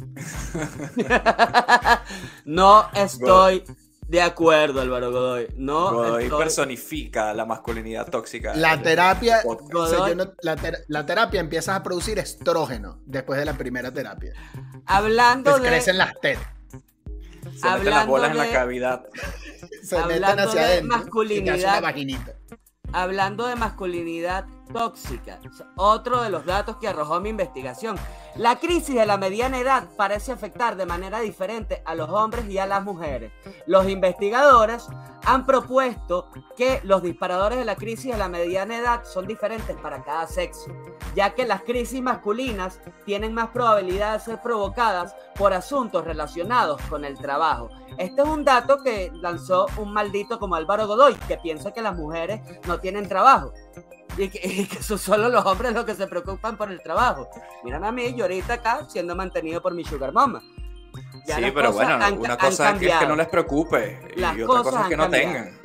[2.44, 3.64] no estoy
[4.10, 5.46] de acuerdo, Álvaro Godoy.
[5.56, 8.56] No Godoy personifica la masculinidad tóxica.
[8.56, 9.40] La terapia,
[10.88, 14.32] la, terapia empiezas a producir estrógeno después de la primera terapia.
[14.84, 15.68] Hablando de.
[15.68, 16.44] Crecen las tetas.
[17.54, 19.04] Se meten las bolas en la cavidad.
[19.84, 20.98] Se meten hacia adentro.
[20.98, 21.80] Masculinidad.
[22.92, 25.38] Hablando de masculinidad tóxica,
[25.76, 27.96] otro de los datos que arrojó mi investigación.
[28.36, 32.58] La crisis de la mediana edad parece afectar de manera diferente a los hombres y
[32.58, 33.32] a las mujeres.
[33.66, 34.86] Los investigadores
[35.24, 40.02] han propuesto que los disparadores de la crisis de la mediana edad son diferentes para
[40.02, 40.70] cada sexo,
[41.14, 47.04] ya que las crisis masculinas tienen más probabilidad de ser provocadas por asuntos relacionados con
[47.04, 47.68] el trabajo.
[47.98, 51.96] Este es un dato que lanzó un maldito como Álvaro Godoy, que piensa que las
[51.96, 53.52] mujeres no tienen trabajo.
[54.20, 57.28] Y que, son solo los hombres los que se preocupan por el trabajo.
[57.64, 60.42] Mírame a mí, yo ahorita acá siendo mantenido por mi sugar mama.
[61.24, 64.96] sí, pero bueno, una cosa es que, no les preocupe y otra cosa es que
[64.96, 65.58] no tengan.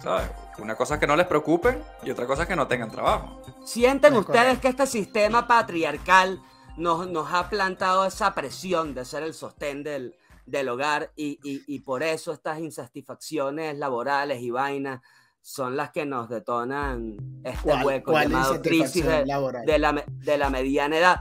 [0.00, 0.30] ¿Sabes?
[0.58, 3.40] Una cosa es que no les preocupen y otra cosa es que no tengan trabajo.
[3.64, 6.42] ¿Sienten ustedes que este sistema patriarcal
[6.76, 10.16] nos, nos, ha plantado esa presión de ser el sostén del,
[10.46, 15.00] del hogar y, y, y, por eso estas insatisfacciones laborales y vainas
[15.42, 21.20] son las que nos detonan este hueco llamado crisis de, la, de, la, mediana edad.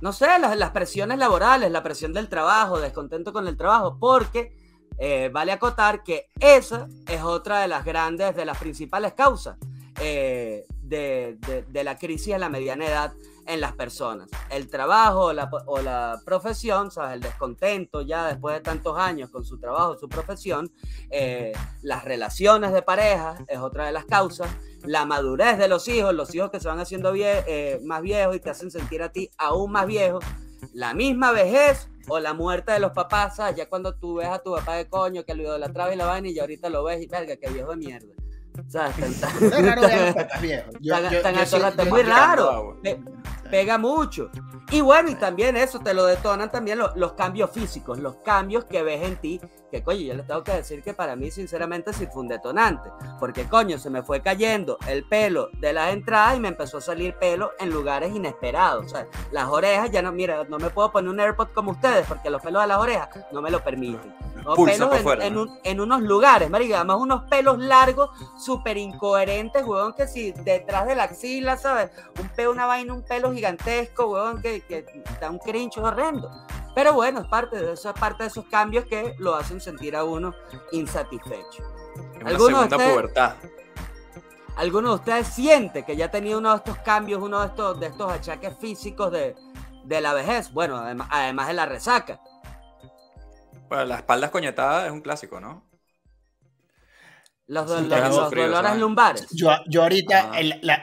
[0.00, 4.56] No sé, las, las, presiones laborales, la presión del trabajo, descontento con el trabajo, porque
[4.98, 9.56] eh, vale acotar que esa es otra de las grandes, de las principales causas
[10.00, 13.12] eh, de, de, la crisis de la mediana edad
[13.48, 14.28] en las personas.
[14.50, 17.14] El trabajo o la, o la, profesión, ¿sabes?
[17.14, 20.70] el descontento ya después de tantos años con su trabajo, su profesión,
[21.10, 24.50] eh, las relaciones de pareja es otra de las causas,
[24.84, 28.40] la madurez de los hijos, los hijos que se van haciendo eh, más viejos y
[28.40, 30.18] te hacen sentir a ti aún más viejo,
[30.74, 33.56] la misma vejez o la muerte de los papás, ¿sabes?
[33.56, 36.06] ya cuando tú ves a tu papá de coño que lo la traba y la
[36.06, 38.14] vaina y ahorita lo ves y verga, que viejo de mierda.
[38.66, 39.20] ¿Sabes?
[39.20, 39.38] Tan,
[41.76, 42.76] tan, muy raro
[43.50, 44.30] pega mucho.
[44.70, 48.82] Y bueno, y también eso te lo detonan también los, cambios físicos, los cambios que
[48.82, 52.06] ves en ti, que coño, yo les tengo que decir que para mí sinceramente sí
[52.06, 56.40] fue un detonante, porque coño, se me fue cayendo el pelo de las entradas y
[56.40, 60.44] me empezó a salir pelo en lugares inesperados, o sea, las orejas ya no, mira,
[60.44, 63.42] no me puedo poner un AirPod como ustedes, porque los pelos de las orejas no
[63.42, 64.14] me lo permiten.
[64.64, 70.86] pelos en, unos lugares, marica, además unos pelos largos, súper incoherentes, weón, que si detrás
[70.86, 71.90] de la axila, ¿sabes?
[72.20, 74.84] Un pelo, una vaina, un pelo gigantesco, weón, que, que
[75.20, 76.30] da un crincho horrendo.
[76.78, 79.96] Pero bueno, es parte de eso, es parte de esos cambios que lo hacen sentir
[79.96, 80.32] a uno
[80.70, 81.64] insatisfecho.
[82.24, 83.34] ¿Alguno segunda de pubertad.
[84.54, 87.80] ¿Alguno de ustedes siente que ya ha tenido uno de estos cambios, uno de estos,
[87.80, 89.34] de estos achaques físicos de,
[89.82, 90.52] de la vejez?
[90.52, 92.20] Bueno, además, además de la resaca.
[93.68, 95.67] Bueno, la espalda escoñetada es un clásico, ¿no?
[97.48, 99.26] Los, dolores lumbares.
[99.32, 100.32] Yo, yo ahorita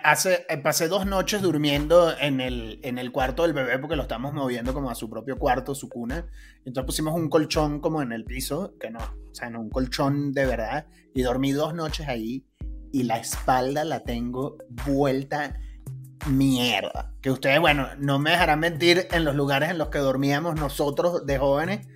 [0.03, 4.01] hace, eh, pasé dos noches durmiendo en el, en el cuarto del bebé porque lo
[4.01, 6.25] estamos moviendo como a su propio cuarto, su cuna.
[6.65, 10.33] Entonces pusimos un colchón como en el piso, que no, o sea, no, un colchón
[10.33, 10.87] de verdad.
[11.13, 12.43] Y dormí dos noches ahí
[12.91, 15.59] y la espalda la tengo vuelta
[16.27, 17.13] mierda.
[17.21, 21.27] Que ustedes, bueno, no me dejarán mentir en los lugares en los que dormíamos nosotros
[21.27, 21.87] de jóvenes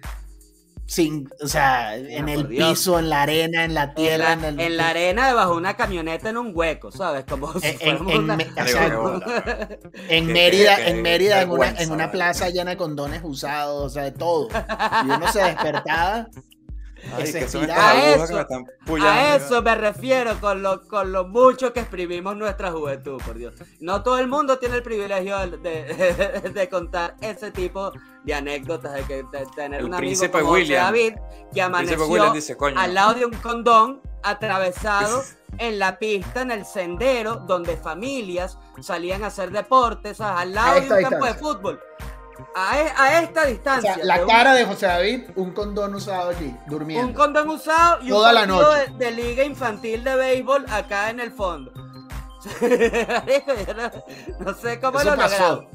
[0.90, 4.34] sin, o sea, en el piso, en la arena, en la tierra.
[4.34, 7.26] En la, en, la arena debajo de una camioneta en un hueco, ¿sabes?
[7.30, 8.26] Como si en, en,
[10.26, 14.14] Mérida, en Mérida, en una, en una plaza llena de condones usados, o sea, de
[14.14, 14.50] todo.
[15.06, 16.28] Y uno se despertaba
[17.14, 17.60] a, eso,
[19.02, 23.56] a eso me refiero con lo, con lo mucho que exprimimos nuestra juventud, por Dios.
[23.80, 27.92] No todo el mundo tiene el privilegio de, de, contar ese tipo
[28.24, 31.14] de anécdotas, de, que, tener un amigo como David
[31.54, 32.24] que amaneció
[32.76, 35.24] al lado de un condón atravesado
[35.58, 40.92] en la pista, en el sendero, donde familias salían a hacer deportes, al lado de
[40.92, 41.80] un campo de fútbol.
[42.56, 43.98] E, a, esta distancia.
[44.04, 47.08] la cara de José David, un condón usado allí, durmiendo.
[47.08, 48.94] Un condón usado y Toda un la noche.
[48.98, 51.72] De, liga infantil de béisbol acá en el fondo.
[54.40, 55.68] no, sé cómo lo pasó.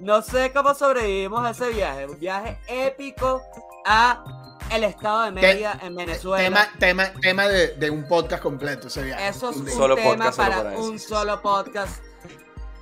[0.00, 2.06] No sé cómo sobrevivimos a ese viaje.
[2.06, 3.42] Un viaje épico
[3.84, 4.24] a
[4.70, 6.42] el estado de Mérida en Venezuela.
[6.42, 9.28] Tema, tema, tema de, de, un podcast completo ese viaje.
[9.28, 12.02] Eso es un, tema para un solo podcast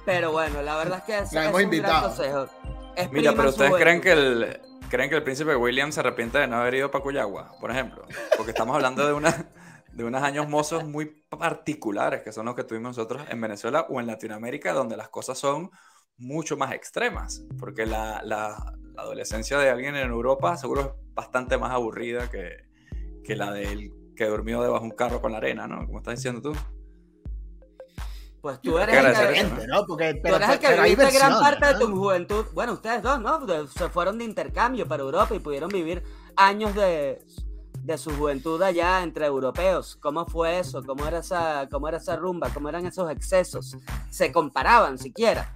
[0.04, 2.46] Pero bueno, la verdad es que es, es un gran consejo.
[3.12, 4.60] Mira, pero ustedes creen que el
[4.90, 8.04] creen que el príncipe William se arrepiente de no haber ido para Cuyagua, por ejemplo,
[8.36, 9.50] porque estamos hablando de una
[9.92, 14.00] de unos años mozos muy particulares que son los que tuvimos nosotros en Venezuela o
[14.00, 15.70] en Latinoamérica, donde las cosas son
[16.16, 21.70] mucho más extremas, porque la, la, adolescencia de alguien en Europa seguro es bastante más
[21.70, 22.68] aburrida que,
[23.24, 25.86] que la del que durmió debajo de un carro con la arena, ¿no?
[25.86, 26.52] Como estás diciendo tú.
[28.40, 29.86] Pues tú eres el que, ¿no?
[29.86, 32.46] Porque, tú eres el que viviste gran parte de tu juventud.
[32.54, 33.40] Bueno, ustedes dos, ¿no?
[33.68, 36.02] Se fueron de intercambio para Europa y pudieron vivir
[36.36, 37.22] años de,
[37.82, 39.96] de su juventud allá entre europeos.
[39.96, 40.82] ¿Cómo fue eso?
[40.82, 42.48] ¿Cómo era esa, cómo era esa rumba?
[42.48, 43.76] ¿Cómo eran esos excesos?
[44.10, 45.54] ¿Se comparaban siquiera?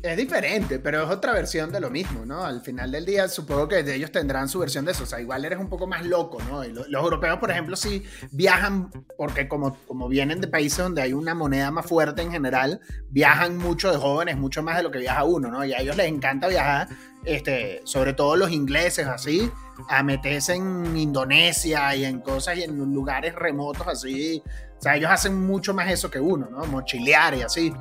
[0.00, 2.44] Es diferente, pero es otra versión de lo mismo, ¿no?
[2.44, 5.02] Al final del día supongo que ellos tendrán su versión de eso.
[5.02, 6.62] O sea, igual eres un poco más loco, ¿no?
[6.62, 11.34] los, europeos, por ejemplo, sí viajan, porque como, como vienen de países donde hay una
[11.34, 12.80] moneda más fuerte en general,
[13.10, 15.64] viajan mucho de jóvenes, mucho más de lo que viaja uno, ¿no?
[15.64, 16.88] Y a ellos les encanta viajar,
[17.24, 19.50] este, sobre todo los ingleses, así,
[19.88, 24.44] a meterse en Indonesia y en cosas y en lugares remotos así.
[24.78, 26.64] O sea, ellos hacen mucho más eso que uno, ¿no?
[26.66, 27.72] Mochilear y así.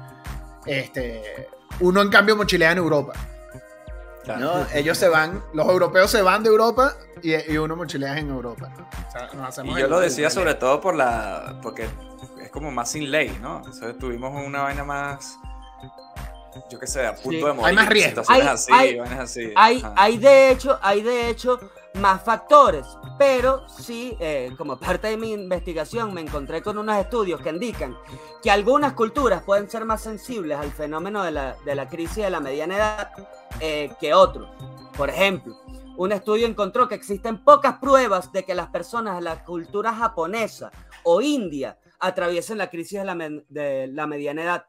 [0.65, 1.47] Este,
[1.79, 3.13] uno en cambio mochilea en Europa.
[4.35, 4.65] ¿no?
[4.73, 8.69] Ellos se van, los europeos se van de Europa y, uno mochilea en Europa.
[9.63, 11.87] y yo lo decía sobre todo por la, porque
[12.41, 13.61] es como más sin ley, ¿no?
[13.61, 15.37] O tuvimos una vaina más,
[16.69, 17.69] yo qué sé, a punto de morir.
[17.69, 18.23] Hay más riesgo.
[18.27, 18.71] Hay, así,
[19.19, 19.53] así.
[19.55, 21.59] Hay, hay, de hecho, hay de hecho
[21.99, 22.85] más factores,
[23.17, 27.97] pero sí, eh, como parte de mi investigación, me encontré con unos estudios que indican
[28.41, 32.29] que algunas culturas pueden ser más sensibles al fenómeno de la, de la crisis de
[32.29, 33.11] la mediana edad
[33.59, 34.49] eh, que otros.
[34.95, 35.55] Por ejemplo,
[35.97, 40.71] un estudio encontró que existen pocas pruebas de que las personas de la cultura japonesa
[41.03, 43.15] o india atraviesen la crisis de la,
[43.49, 44.65] de la mediana edad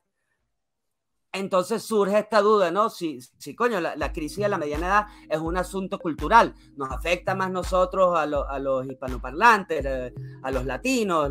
[1.38, 2.90] entonces surge esta duda, ¿no?
[2.90, 7.34] Si, si coño, la, crisis de la mediana edad es un asunto cultural, nos afecta
[7.34, 11.30] más nosotros a, los hispanoparlantes, eh, a los latinos,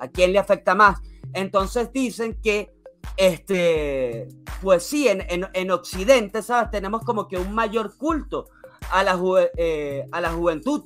[0.00, 1.00] a quién le afecta más.
[1.32, 2.74] Entonces dicen que,
[3.16, 4.28] este,
[4.62, 6.70] pues sí, en, Occidente, ¿sabes?
[6.70, 8.46] Tenemos como que un mayor culto
[8.90, 9.18] a la,
[9.56, 10.84] eh, a la juventud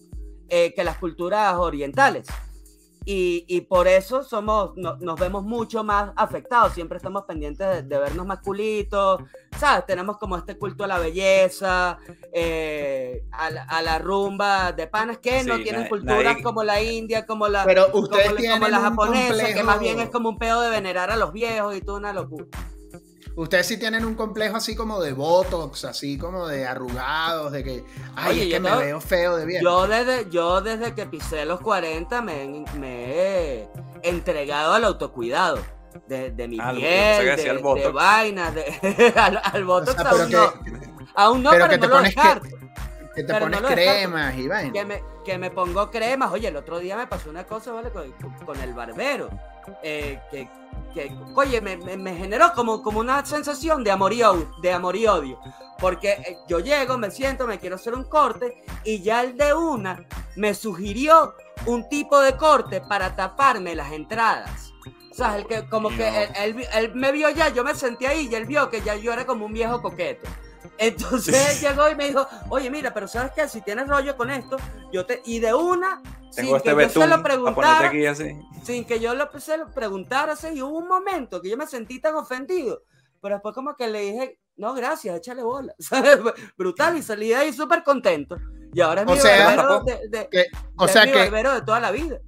[0.49, 2.27] eh, que las culturas orientales.
[3.05, 9.23] Y, por eso somos, nos vemos mucho más afectados, siempre estamos pendientes de, vernos masculitos,
[9.59, 9.87] ¿sabes?
[9.87, 11.99] Tenemos como este culto a la belleza,
[12.33, 17.65] eh, a, la, rumba de panas que no tienen culturas como la India, como la,
[17.65, 21.17] Pero ustedes como, la japonesa, que más bien es como un pedo de venerar a
[21.17, 22.47] los viejos y toda una locura.
[23.37, 27.85] Ustedes sí tienen un complejo así como de botox, así como de arrugados, de que,
[28.17, 29.63] ay, es que me veo feo de viejo.
[29.63, 33.69] Yo desde, yo desde que pisé los 40 me, he
[34.03, 35.59] entregado al autocuidado.
[36.07, 40.53] De, de mi ah, piel, de, de, vainas, de, al, botox aún, no,
[41.17, 44.73] aún no, pero, que te pones que, te pones cremas y vainas.
[44.73, 46.31] Que me, que me pongo cremas.
[46.31, 47.91] Oye, el otro día me pasó una cosa, ¿vale?
[47.91, 48.13] Con,
[48.47, 49.31] con el barbero.
[49.83, 50.49] Eh, que,
[50.91, 54.97] que, oye, me, me, generó como, como una sensación de amor, y odio, de amor
[54.97, 55.39] y odio.
[55.79, 59.55] Porque eh, yo llego, me siento, me quiero hacer un corte y ya el de
[59.55, 60.05] una
[60.37, 61.35] me sugirió
[61.67, 64.73] un tipo de corte para taparme las entradas.
[65.11, 68.29] O sea, el que, como que él, él, me vio ya, yo me senté ahí
[68.31, 70.29] y él vio que ya yo era como un viejo coqueto.
[70.79, 73.49] Entonces llegó y me dijo, oye, mira, pero ¿sabes qué?
[73.49, 74.57] Si tienes rollo con esto,
[74.93, 75.23] yo te...
[75.25, 77.93] Y de una, sin este que yo se lo preguntara,
[78.65, 81.67] sin que yo lo, se lo preguntara, así, y hubo un momento que yo me
[81.67, 82.83] sentí tan ofendido,
[83.21, 85.75] pero después como que le dije, no, gracias, échale bola.
[86.59, 88.37] Brutal, y salí de ahí súper contento.
[88.73, 92.21] Y ahora es mi barbero de, o sea que, de toda la vida.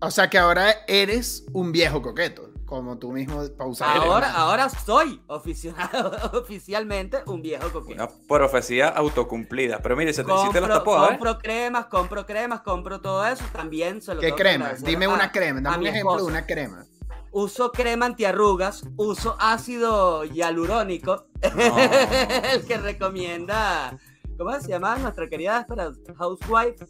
[0.00, 3.96] O sea que ahora eres un viejo coqueto como tú mismo pausar.
[3.96, 7.94] Ahora, ahora soy oficialmente un viejo coqueto.
[7.94, 9.80] Una profecía autocumplida.
[9.80, 13.44] Pero mire, se te, compro, si te tapó, Compro cremas, compro cremas, compro todo eso.
[13.52, 14.82] También se lo ¿Qué cremas?
[14.82, 16.84] Dime una crema, dame un ejemplo de una crema.
[17.30, 23.98] Uso crema antiarrugas, uso ácido hialurónico, el que recomienda,
[24.38, 26.86] ¿cómo se llama nuestra querida espera, housewife?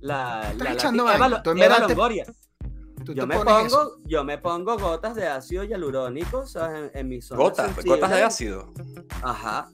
[0.00, 1.14] La, la, la,
[1.64, 2.26] Eva, Longoria
[3.12, 6.44] yo me, pongo, yo me pongo gotas de ácido hialurónico
[6.94, 7.42] en, mi zona.
[7.42, 7.84] ¿Gotas?
[7.84, 8.72] ¿Gotas de ácido?
[9.22, 9.68] Ajá.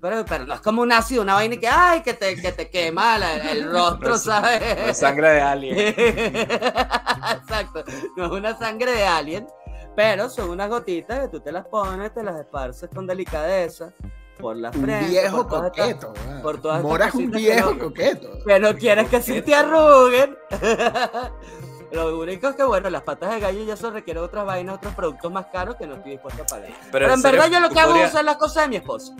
[0.00, 3.16] pero, no es como un ácido, una vaina que, ay, que te, que te quema
[3.50, 4.96] el, rostro, ¿sabes?
[4.96, 5.78] sangre de alien.
[5.98, 7.84] Exacto.
[8.16, 9.46] No es una sangre de alien,
[9.94, 13.92] pero son unas gotitas que tú te las pones, te las esparces con delicadeza
[14.38, 15.04] por la frente.
[15.04, 16.12] Un viejo coqueto.
[16.42, 18.28] por todas Mora es un viejo coqueto.
[18.44, 20.36] Que no quieres que se te arruguen.
[21.94, 24.94] Lo único es que, bueno, las patas de gallo ya se requieren otras vainas, otros
[24.94, 26.70] productos más caros que no estoy dispuesto a pagar.
[26.90, 29.14] Pero, en, verdad yo lo que hago es usar las cosas de mi esposa.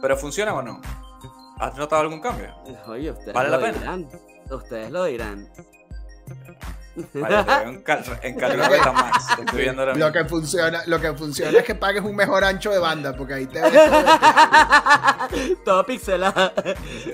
[0.00, 0.80] ¿Pero funciona o no?
[1.58, 2.54] ¿Has notado algún cambio?
[2.86, 3.78] Oye, ustedes ¿Vale lo la pena?
[3.78, 4.08] dirán.
[4.50, 5.48] Ustedes lo dirán.
[7.14, 8.36] Vaya, en, cal en
[8.94, 9.38] más.
[9.38, 12.78] Estoy viendo lo, que funciona, lo que funciona es que pagues un mejor ancho de
[12.78, 13.90] banda, porque ahí te ves
[15.64, 16.52] todo, pixelado.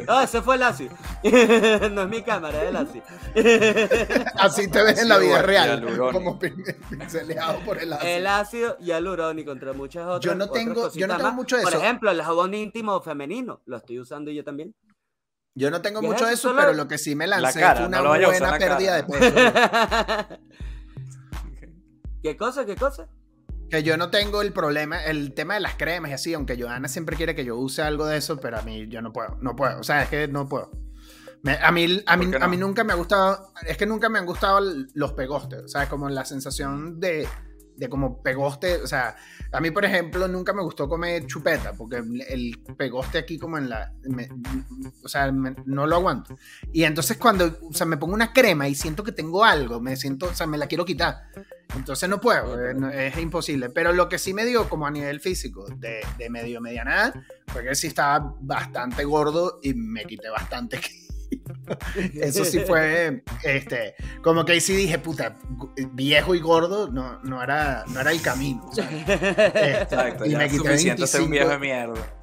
[0.07, 0.89] No, ese fue el ASI.
[1.91, 3.03] no es mi cámara, es el ASI.
[4.37, 5.85] Así te ves en la vida real.
[6.13, 8.11] Como pixeleado por el ácido.
[8.11, 10.21] El ácido y el urónico, entre muchas otras.
[10.21, 11.71] Yo no tengo, yo no tengo mucho de eso.
[11.71, 13.61] Por ejemplo, el jabón íntimo femenino.
[13.67, 14.75] Lo estoy usando yo también.
[15.55, 18.59] Yo no tengo mucho de eso, pero lo que sí me lancé fue una buena
[18.59, 19.35] pérdida de peso.
[22.23, 22.65] ¿Qué cosa?
[22.65, 23.09] ¿Qué cosa?
[23.69, 26.89] Que yo no tengo el problema, el tema de las cremas y así, aunque Joana
[26.89, 29.57] siempre quiere que yo use algo de eso, pero a mí yo no puedo, no
[29.57, 30.71] puedo, o sea, es que no puedo.
[31.63, 34.27] a mí, a, mí, a mí nunca me ha gustado, es que nunca me han
[34.27, 34.61] gustado
[34.95, 37.27] los pegostes, o sea, como la sensación de,
[37.83, 39.17] de como pegoste, o sea,
[39.51, 43.69] a mí, por ejemplo, nunca me gustó comer chupeta, porque el pegoste aquí como en
[43.69, 43.93] la,
[45.03, 46.39] o sea, no lo aguanto.
[46.73, 49.97] Y entonces cuando, o sea, me pongo una crema y siento que tengo algo, me
[49.97, 51.25] siento, o sea, me la quiero quitar.
[51.75, 53.71] Entonces no puedo, eh, es, imposible.
[53.71, 57.13] Pero lo que sí me dio como a nivel físico, de, de medio mediana,
[57.49, 60.81] fue que sí estaba bastante gordo y me quité bastante
[62.15, 65.39] Eso sí fue, este, como que ahí sí dije, puta,
[65.93, 68.69] viejo y gordo no, no, era, no era el camino.
[68.77, 72.15] Exacto, y me quité 25, un viejo de mierda.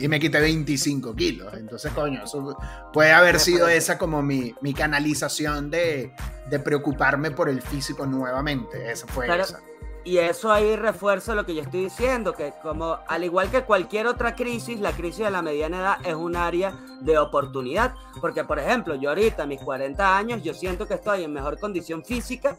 [0.00, 1.54] y me quité 25 kilos.
[1.54, 2.56] Entonces, coño, eso
[2.92, 6.12] puede haber sido esa como mi, mi canalización de,
[6.48, 8.90] de, preocuparme por el físico nuevamente.
[8.90, 9.60] Esa fue esa.
[10.04, 14.06] Y eso ahí refuerza lo que yo estoy diciendo, que como al igual que cualquier
[14.06, 17.94] otra crisis, la crisis de la mediana edad es un área de oportunidad.
[18.20, 21.58] Porque, por ejemplo, yo ahorita a mis 40 años, yo siento que estoy en mejor
[21.58, 22.58] condición física,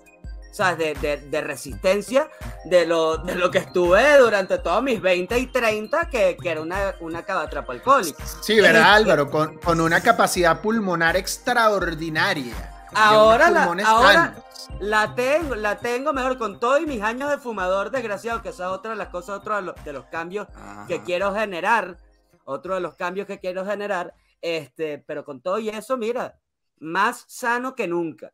[0.52, 1.00] ¿sabes?
[1.00, 2.30] De, de, resistencia
[2.66, 6.62] de lo, de lo que estuve durante todos mis 20 y 30, que, que era
[6.62, 8.26] una, una cabatrapo alcohólica.
[8.42, 9.30] Sí, ¿verdad, Álvaro?
[9.30, 12.72] Con, con una capacidad pulmonar extraordinaria.
[12.96, 14.34] Ahora, la, ahora
[14.80, 18.66] la tengo, la tengo mejor con todo y mis años de fumador desgraciado, que esa
[18.66, 20.48] es otra de las cosas, otro de los, cambios
[20.88, 22.00] que quiero generar,
[22.46, 26.40] otro de los cambios que quiero generar, este, pero con todo y eso, mira,
[26.80, 28.32] más sano que nunca.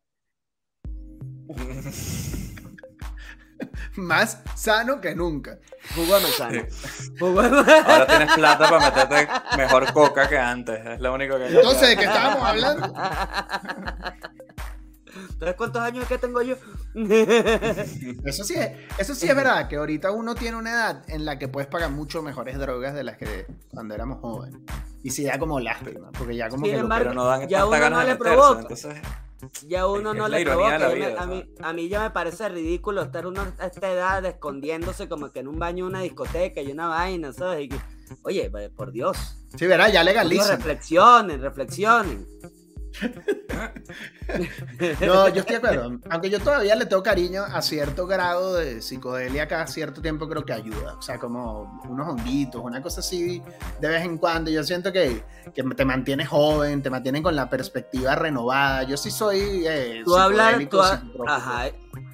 [3.95, 5.59] más sano que nunca.
[5.95, 6.63] Jugame sano.
[7.22, 10.86] Ahora tienes plata para meterte mejor coca que antes.
[10.86, 11.47] Es lo único que.
[11.47, 12.93] Entonces, ¿de qué estábamos hablando?
[15.39, 16.55] ¿Sabes cuántos años que tengo yo?
[18.26, 21.38] eso sí, es, eso sí es verdad, que ahorita uno tiene una edad en la
[21.39, 24.62] que puedes pagar mucho mejores drogas de las que cuando éramos jóvenes.
[25.03, 26.84] Y sí da como lástima, porque ya como que...
[26.89, 28.68] pero no dan ya uno no le provoca.
[29.68, 30.76] Ya uno no le provoca.
[31.18, 35.32] a, mí, a mí ya me parece ridículo estar uno a esta edad escondiéndose como
[35.32, 37.70] que en un baño una discoteca y una vaina, ¿sabes?
[38.24, 39.38] oye, por Dios.
[39.57, 40.55] Sí, verá, ya legaliza.
[40.55, 42.28] Reflexionen, reflexionen.
[45.01, 45.99] No, yo estoy de acuerdo.
[46.09, 50.43] Aunque yo todavía le tengo cariño a cierto grado de psicodelia cada cierto tiempo creo
[50.45, 50.95] que ayuda.
[50.97, 53.41] O sea, como unos honguitos, una cosa así
[53.79, 54.51] de vez en cuando.
[54.51, 55.23] Yo siento que,
[55.53, 58.83] que te mantiene joven, te mantiene con la perspectiva renovada.
[58.83, 60.15] Yo sí soy eh, tú,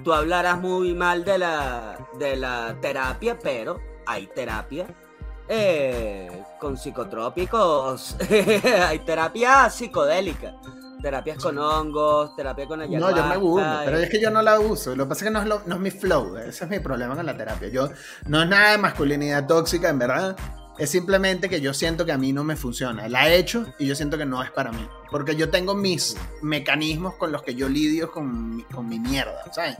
[0.03, 4.87] tú hablarás muy mal de la, de la terapia, pero hay terapia
[5.47, 8.15] eh, con psicotrópicos,
[8.87, 10.53] hay terapia psicodélica.
[11.01, 13.11] Terapias con hongos, terapia con ayahuasca.
[13.11, 14.95] No, yo me gusta, pero es que yo no la uso.
[14.95, 16.37] Lo que pasa es que no es, no es mi flow.
[16.37, 17.69] Ese es mi problema con la terapia.
[17.69, 17.89] Yo
[18.25, 20.35] no es nada de masculinidad tóxica, en verdad.
[20.77, 23.09] Es simplemente que yo siento que a mí no me funciona.
[23.09, 24.87] La he hecho y yo siento que no es para mí.
[25.09, 29.75] Porque yo tengo mis mecanismos con los que yo lidio con, con mi mierda, ¿sabes?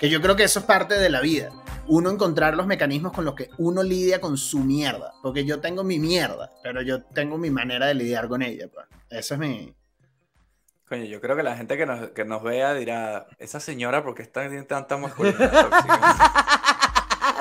[0.00, 1.50] Que yo creo que eso es parte de la vida.
[1.86, 5.12] Uno encontrar los mecanismos con los que uno lidia con su mierda.
[5.22, 8.68] Porque yo tengo mi mierda, pero yo tengo mi manera de lidiar con ella.
[8.72, 8.86] Pues.
[9.08, 9.74] Eso es mi...
[10.88, 14.16] Coño, yo creo que la gente que nos, que nos vea dirá, esa señora, ¿por
[14.16, 15.70] qué está tanta masculinidad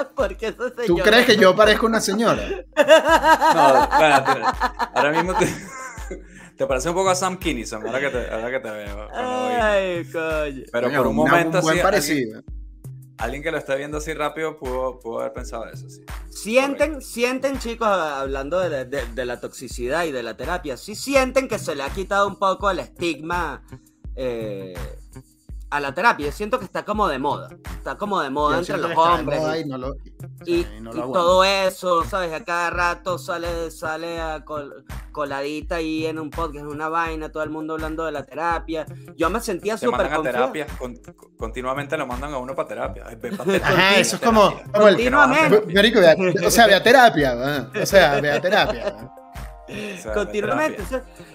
[0.17, 0.85] señora...
[0.85, 2.43] ¿Tú crees que yo parezco una señora?
[2.75, 3.89] No,
[4.95, 5.47] ahora mismo te,
[6.57, 9.07] te, parece un poco a Sam Kinison, ahora que te, ahora que te veo.
[9.13, 10.63] Ay, coño.
[10.71, 12.41] Pero por un momento un parecido.
[13.17, 16.05] Alguien, que lo esté viendo así rápido pudo, pudo haber pensado eso, sí.
[16.29, 21.49] Sienten, sienten, chicos, hablando de, de, de, la toxicidad y de la terapia, sí sienten
[21.49, 23.61] que se le ha quitado un poco el estigma
[24.21, 24.73] eh,
[25.69, 26.27] a la terapia.
[26.27, 27.49] Yo siento que está como de moda.
[27.77, 29.41] Está como de moda entre los hombres.
[30.45, 32.33] y, todo eso, ¿sabes?
[32.33, 34.43] A cada rato sale, sale a
[35.11, 38.85] coladita ahí en un podcast, en una vaina, todo el mundo hablando de la terapia.
[39.15, 40.67] Yo me sentía súper terapia,
[41.37, 43.05] continuamente lo mandan a uno para terapia.
[43.63, 46.45] Ajá, eso es como, continuamente.
[46.45, 49.11] o sea, vea terapia, o sea, vea terapia.
[50.13, 50.83] Continuamente.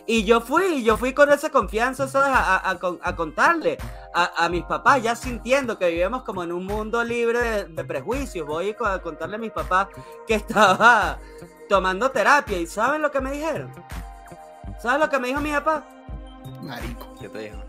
[0.06, 2.30] Y yo fui, yo fui con esa confianza, ¿sabes?
[2.34, 3.78] A, contarle
[4.12, 8.46] a, mis papás, ya sintiendo que vivimos como en un mundo libre de, prejuicios.
[8.46, 9.88] Voy a contarle a mis papás
[10.26, 11.18] que estaba
[11.68, 12.58] tomando terapia.
[12.58, 13.70] ¿Y saben lo que me dijeron?
[14.80, 15.84] ¿Sabes lo que me dijo mi papá?
[16.62, 17.14] Marico.
[17.20, 17.62] ¿Qué te dijo?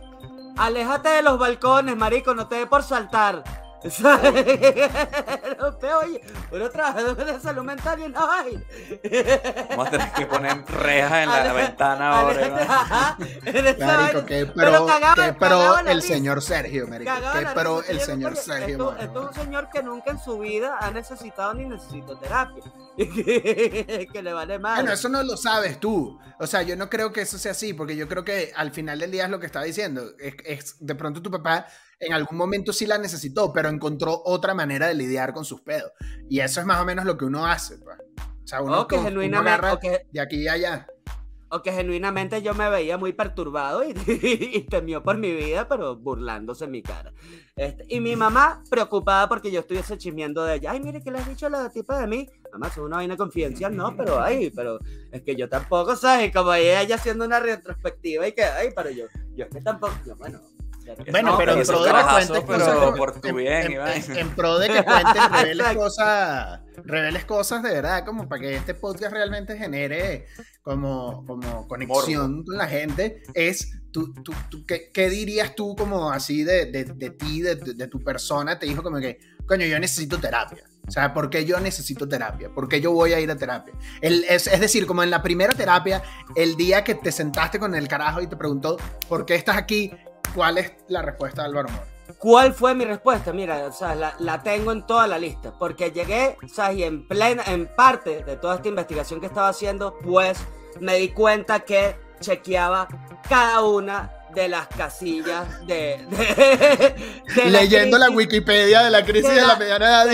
[0.57, 3.43] Aléjate de los balcones, marico, no te dé por saltar.
[6.01, 6.21] oye,
[6.51, 8.63] uno trabajador de salud mental y no hay.
[9.69, 13.15] Vamos a tener que poner rejas en la ventana ahora.
[13.79, 14.87] Marico, que pero,
[15.39, 17.13] pero el señor Sergio, marico.
[17.13, 18.95] Que pero el señor Sergio.
[18.97, 22.63] Esto, es un señor que nunca en su vida ha necesitado ni necesitó terapia.
[22.97, 24.77] que le vale mal.
[24.77, 26.19] Bueno, eso no lo sabes tú.
[26.39, 28.97] O sea, yo no creo que eso sea así, porque yo creo que al final
[28.99, 30.13] del día es lo que estaba diciendo.
[30.17, 31.67] es de pronto tu papá
[31.99, 35.91] en algún momento sí la necesitó, pero encontró otra manera de lidiar con sus pedos.
[36.29, 37.77] Y eso es más o menos lo que uno hace.
[37.77, 37.97] Pues.
[38.17, 40.87] O sea, uno, que genuinamente, de aquí y allá.
[41.49, 43.93] O que genuinamente yo me veía muy perturbado y,
[44.69, 47.13] temió por mi vida, pero burlándose en mi cara.
[47.55, 50.71] Este, y mi mamá preocupada porque yo estuviese chismeando de ella.
[50.71, 52.29] Ay, mire, ¿qué le has dicho a la tipa de mí?
[52.51, 54.79] Mamá, es una vaina confidencial, no, pero ay, pero
[55.11, 56.33] es que yo tampoco, ¿sabes?
[56.33, 60.41] Como ella haciendo una retrospectiva y que, ay, pero yo, yo es que tampoco, bueno,
[61.11, 62.97] bueno, pero en pro de que cuentes cosas.
[62.97, 63.77] Por tu bien,
[64.15, 68.73] en, pro de que cuentes, reveles cosas, reveles cosas de verdad, como para que este
[68.73, 70.25] podcast realmente genere
[70.61, 76.65] como, como conexión con la gente, es tú, tú, ¿qué, dirías tú como así de,
[76.65, 78.59] de, de ti, de, de, tu persona?
[78.59, 80.63] Te dijo como que, coño, yo necesito terapia.
[80.87, 82.49] O sea, ¿por qué yo necesito terapia?
[82.49, 83.73] ¿Por qué yo voy a ir a terapia?
[84.01, 86.03] El, es, es, decir, como en la primera terapia,
[86.35, 88.77] el día que te sentaste con el carajo y te preguntó,
[89.07, 89.91] ¿por qué estás aquí?
[90.35, 91.85] ¿Cuál es la respuesta de Álvaro Mora?
[92.17, 93.31] ¿Cuál fue mi respuesta?
[93.31, 97.07] Mira, o sea, la, tengo en toda la lista, porque llegué, o sea, y en
[97.07, 100.37] plena, en parte de toda esta investigación que estaba haciendo, pues
[100.79, 102.87] me di cuenta que chequeaba
[103.27, 106.05] cada una de las casillas de,
[107.45, 110.05] leyendo la, Wikipedia de la crisis de la, mediana edad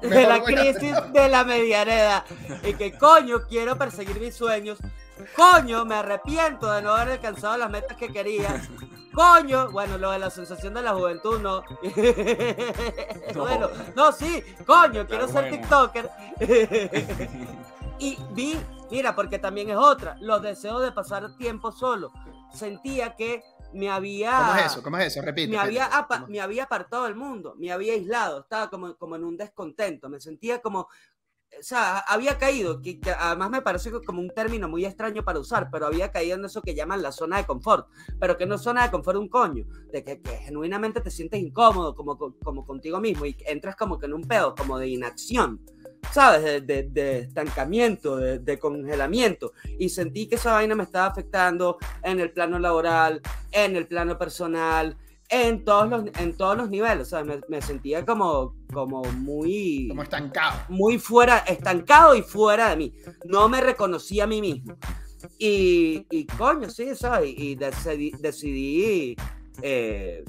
[0.00, 2.24] de la, crisis de la mediana edad
[2.62, 4.78] y que coño quiero perseguir mis sueños
[5.34, 8.62] coño me arrepiento de no haber alcanzado las metas que quería
[9.18, 11.64] Coño, bueno, lo de la sensación de la juventud, no.
[13.34, 16.08] bueno, no, sí, coño, quiero ser TikToker.
[17.98, 18.56] y vi,
[18.92, 22.12] mira, porque también es otra, los deseos de pasar tiempo solo.
[22.54, 23.42] Sentía que
[23.72, 24.36] me había.
[24.38, 24.82] ¿Cómo es eso?
[24.84, 25.20] ¿Cómo es eso?
[25.20, 25.50] Repite.
[25.50, 25.90] Me, había,
[26.28, 30.20] me había apartado del mundo, me había aislado, estaba como, como en un descontento, me
[30.20, 30.86] sentía como
[31.58, 35.68] o sea, había caído, que, además me parece como un término muy extraño para usar,
[35.70, 37.88] pero había caído en eso que llaman la zona de confort,
[38.20, 41.94] pero que no es zona de confort un coño, de que, genuinamente te sientes incómodo
[41.94, 45.60] como, como contigo mismo y entras como que en un pedo, como de inacción,
[46.12, 46.66] ¿sabes?
[46.66, 49.52] De, estancamiento, de, de, congelamiento.
[49.78, 53.20] Y sentí que esa vaina me estaba afectando en el plano laboral,
[53.52, 54.96] en el plano personal,
[55.28, 57.00] en todos los, en todos los niveles.
[57.00, 59.88] O sea, me, sentía como, como muy.
[59.88, 60.60] Como estancado.
[60.68, 62.94] Muy fuera, estancado y fuera de mí.
[63.24, 64.76] No me reconocía a mí mismo.
[65.38, 67.34] Y, y coño, sí, ¿sabes?
[67.36, 69.16] Y decidí, decidí
[69.62, 70.24] eh,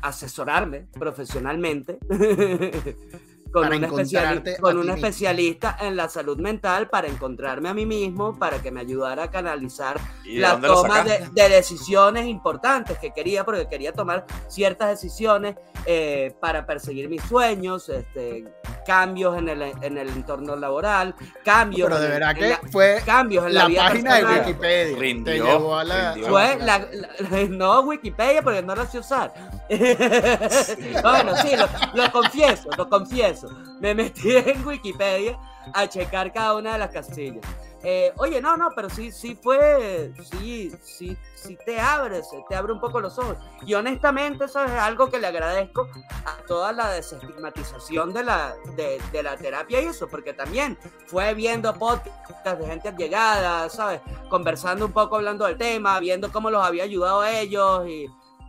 [0.00, 1.98] asesorarme profesionalmente
[3.52, 8.38] con, un especialista, con un especialista en la salud mental para encontrarme a mí mismo,
[8.38, 13.92] para que me ayudara a canalizar la toma de, decisiones importantes que quería, porque quería
[13.92, 18.44] tomar ciertas decisiones eh, para perseguir mis sueños, este,
[18.84, 21.14] cambios en el, en el entorno laboral,
[21.44, 21.88] cambios.
[21.88, 24.98] Pero de verdad que fue cambios en la, la página de Wikipedia.
[24.98, 26.86] Rindió, a la, fue la,
[27.48, 29.32] no Wikipedia porque no la sé usar.
[29.68, 31.50] bueno, sí,
[31.94, 33.48] lo confieso, lo confieso.
[33.80, 35.38] Me metí en Wikipedia
[35.72, 37.44] a checar cada una de las casillas.
[37.82, 42.72] Eh, oye, no, no, pero sí, sí fue, sí, sí, sí te abres, te abre
[42.74, 43.38] un poco los ojos.
[43.66, 45.88] Y honestamente eso es algo que le agradezco
[46.26, 51.32] a toda la desestigmatización de la, de, de la terapia y eso, porque también fue
[51.32, 54.02] viendo podcasts de gente llegada, ¿sabes?
[54.28, 58.06] Conversando un poco, hablando del tema, viendo cómo los había ayudado a ellos y,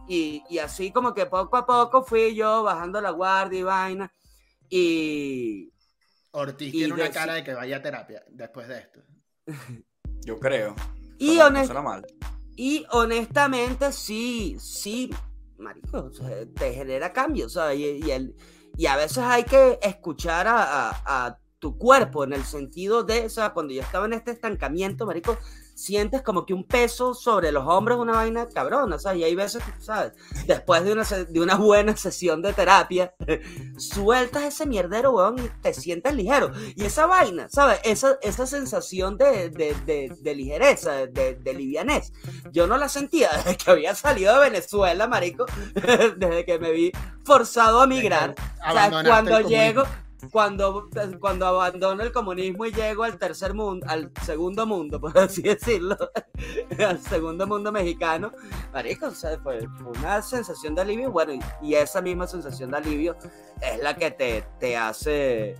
[0.09, 4.13] y, y así como que poco a poco fui yo bajando la guardia y vaina.
[4.69, 5.71] Y.
[6.31, 8.99] Ortiz tiene una cara de que vaya a terapia después de esto.
[10.25, 10.75] Yo creo.
[11.17, 11.39] Y,
[12.55, 15.09] y honestamente, sí, sí,
[15.57, 16.11] marico,
[16.55, 17.79] te genera cambios, ¿sabes?
[17.79, 18.35] Y, el,
[18.77, 23.53] Y a veces hay que escuchar a, tu cuerpo en el sentido de, o sea,
[23.53, 25.37] cuando yo estaba en este estancamiento, marico,
[25.81, 29.21] sientes como que un peso sobre los hombros, una vaina cabrona, ¿sabes?
[29.21, 30.13] Y hay veces, ¿sabes?
[30.45, 33.15] Después de una, de una buena sesión de terapia,
[33.77, 36.51] sueltas ese mierdero, weón, y te sientes ligero.
[36.75, 37.79] Y esa vaina, ¿sabes?
[37.83, 42.13] Esa, esa sensación de, de, de, ligereza, de, livianez,
[42.51, 46.91] yo no la sentía desde que había salido de Venezuela, marico, desde que me vi
[47.23, 48.35] forzado a migrar.
[48.69, 49.83] O sea, cuando llego,
[50.29, 55.41] cuando, cuando abandono el comunismo y llego al tercer mundo, al segundo mundo, por así
[55.41, 55.97] decirlo,
[56.87, 58.31] al segundo mundo mexicano,
[58.73, 59.67] marico, o sea, fue
[59.97, 63.15] una sensación de alivio, bueno, y, esa misma sensación de alivio
[63.61, 65.55] es la que te, te hace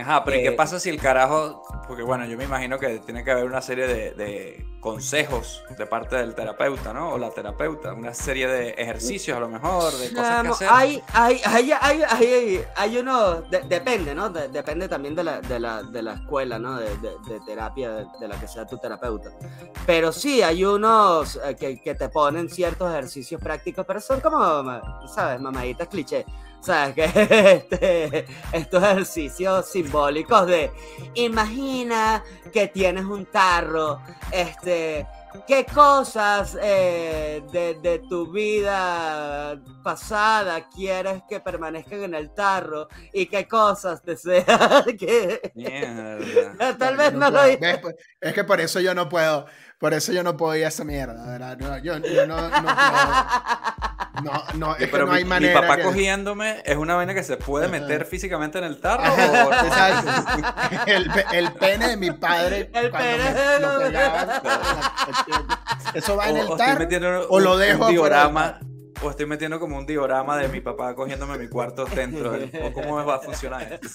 [0.00, 1.62] Ajá, pero ¿y qué eh, pasa si el carajo.?
[1.86, 6.16] Porque bueno, yo me imagino que tiene que haber una serie de, consejos de parte
[6.16, 7.10] del terapeuta, ¿no?
[7.10, 10.68] O la terapeuta, una serie de ejercicios a lo mejor, de cosas que hacer.
[10.70, 14.30] Hay, hay, hay, hay, hay, hay uno, depende, ¿no?
[14.30, 16.78] depende también de la, de la, de la escuela, ¿no?
[16.78, 16.90] De,
[17.44, 19.30] terapia, de, la que sea tu terapeuta.
[19.84, 24.38] Pero sí, hay unos eh, que, que te ponen ciertos ejercicios prácticos, pero son como,
[25.08, 25.40] ¿sabes?
[25.40, 26.24] Mamaditas cliché.
[26.60, 27.10] ¿Sabes qué?
[27.70, 30.70] Este, estos ejercicios simbólicos de
[31.14, 34.00] imagina que tienes un tarro,
[34.30, 35.06] este,
[35.46, 43.46] qué cosas eh, de, tu vida pasada quieres que permanezcan en el tarro y qué
[43.46, 45.52] cosas deseas que...
[46.78, 47.40] Tal vez no, lo
[47.80, 49.46] pues, Es que por eso yo no puedo,
[49.80, 51.56] por eso yo no puedo ir a esa mierda, ¿verdad?
[51.56, 52.60] No, yo, yo no, no,
[54.22, 55.58] no, no, es pero que no hay mi, manera.
[55.62, 59.10] Mi papá cogiéndome es una vaina que se puede meter físicamente en el tarro.
[60.86, 62.70] el, el, pene de mi padre.
[62.74, 63.60] El pene.
[63.60, 64.42] lo pegaba,
[65.94, 67.26] eso va en el tarro.
[67.30, 67.86] O, lo dejo.
[67.86, 68.60] Un diorama,
[69.00, 72.36] o estoy metiendo como un diorama de mi papá cogiéndome mi cuarto dentro.
[72.64, 73.80] ¿O cómo va a funcionar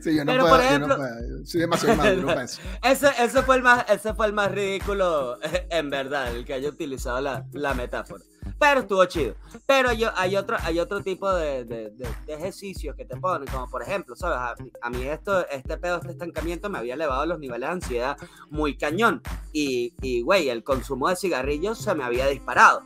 [0.00, 0.96] Sí, yo no Pero puedo, por ejemplo,
[1.44, 1.96] Soy demasiado
[2.26, 2.60] para eso.
[2.82, 5.38] Ese, ese, fue el más, ese fue el más ridículo,
[5.70, 8.22] en verdad, el que haya utilizado la, la metáfora.
[8.58, 9.34] Pero estuvo chido.
[9.66, 13.68] Pero yo, hay, otro, hay otro tipo de, de, de, ejercicios que te ponen, como
[13.68, 14.38] por ejemplo, ¿sabes?
[14.80, 18.16] A, mí esto, este pedo, este estancamiento me había elevado los niveles de ansiedad
[18.48, 19.20] muy cañón.
[19.52, 22.82] Y, y güey, el consumo de cigarrillos se me había disparado.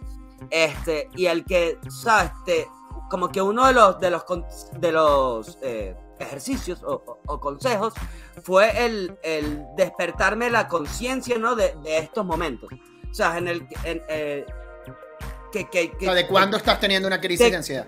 [0.51, 2.33] Este, y el que, ¿sabes?
[2.45, 2.67] Te,
[3.11, 4.25] como que uno de los, de los,
[4.81, 7.95] de los eh, ejercicios o, consejos
[8.43, 11.55] fue el, el, despertarme la conciencia ¿no?
[11.55, 12.71] de, de, estos momentos.
[13.11, 13.69] O sea, en el...
[13.85, 14.47] En, eh,
[15.53, 17.87] que, que, que, ¿De cuándo estás teniendo una crisis de, ansiedad?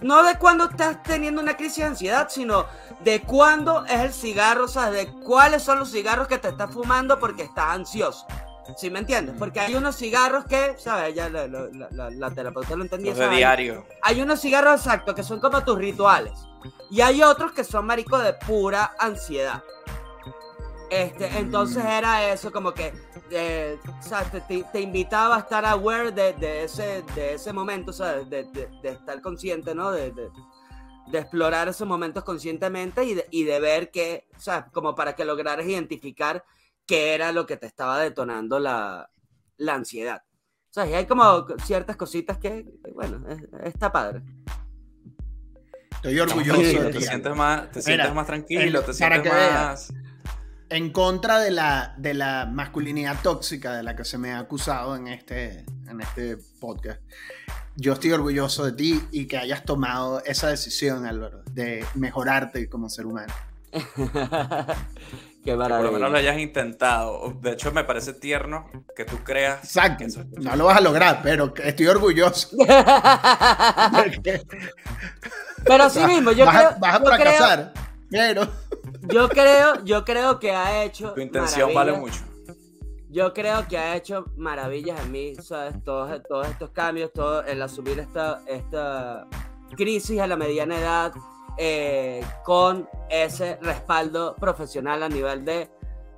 [0.00, 2.66] no de cuándo estás teniendo una crisis de ansiedad, sino
[3.00, 6.72] de cuándo es el cigarro, o sea, de cuáles son los cigarros que te estás
[6.72, 8.26] fumando porque estás ansioso.
[8.76, 9.34] ¿Sí me entiendes?
[9.38, 11.14] Porque hay unos cigarros que, ¿sabes?
[11.14, 13.12] Ya la, la, la, terapeuta lo entendía.
[13.12, 13.86] de diario.
[14.02, 16.32] Hay unos cigarros exactos que son como tus rituales.
[16.90, 19.62] Y hay otros que son, marico, de pura ansiedad.
[20.90, 22.92] Este, entonces era eso, como que
[23.30, 23.78] eh,
[24.72, 29.74] te, invitaba a estar aware de, ese, de ese momento, o de, de, estar consciente,
[29.74, 29.90] ¿no?
[29.90, 30.12] De,
[31.14, 35.24] explorar esos momentos conscientemente y de, y de ver que, o sea, como para que
[35.24, 36.44] lograras identificar
[36.86, 39.10] qué era lo que te estaba detonando la,
[39.56, 40.22] la ansiedad.
[40.70, 42.64] O sea, y hay como ciertas cositas que,
[42.94, 43.24] bueno,
[43.62, 44.22] está padre.
[45.96, 46.60] Estoy orgulloso.
[46.60, 49.92] de te sientes más, te sientes más tranquilo, te sientes más...
[50.70, 54.96] en contra de la, de la masculinidad tóxica de la que se me ha acusado
[54.96, 57.00] en este, en este podcast.
[57.76, 62.88] Yo estoy orgulloso de ti y que hayas tomado esa decisión, Álvaro, de mejorarte como
[62.88, 63.32] ser humano.
[65.44, 65.78] Qué maravilla.
[65.78, 67.34] por lo menos lo hayas intentado.
[67.40, 69.64] De hecho, me parece tierno que tú creas.
[69.64, 70.04] Exacto.
[70.38, 72.56] no lo vas a lograr, pero estoy orgulloso.
[75.66, 76.78] pero sí mismo, yo vas creo.
[76.78, 77.72] Vas a fracasar,
[78.08, 78.46] pero.
[79.08, 81.12] Yo creo, yo creo que ha hecho.
[81.12, 82.20] Tu intención vale mucho.
[83.10, 85.74] Yo creo que ha hecho maravillas en mí, ¿sabes?
[85.84, 89.26] Todos, todos estos cambios, todo el asumir esta, esta
[89.76, 91.12] crisis a la mediana edad,
[91.58, 95.70] eh, con ese respaldo profesional a nivel de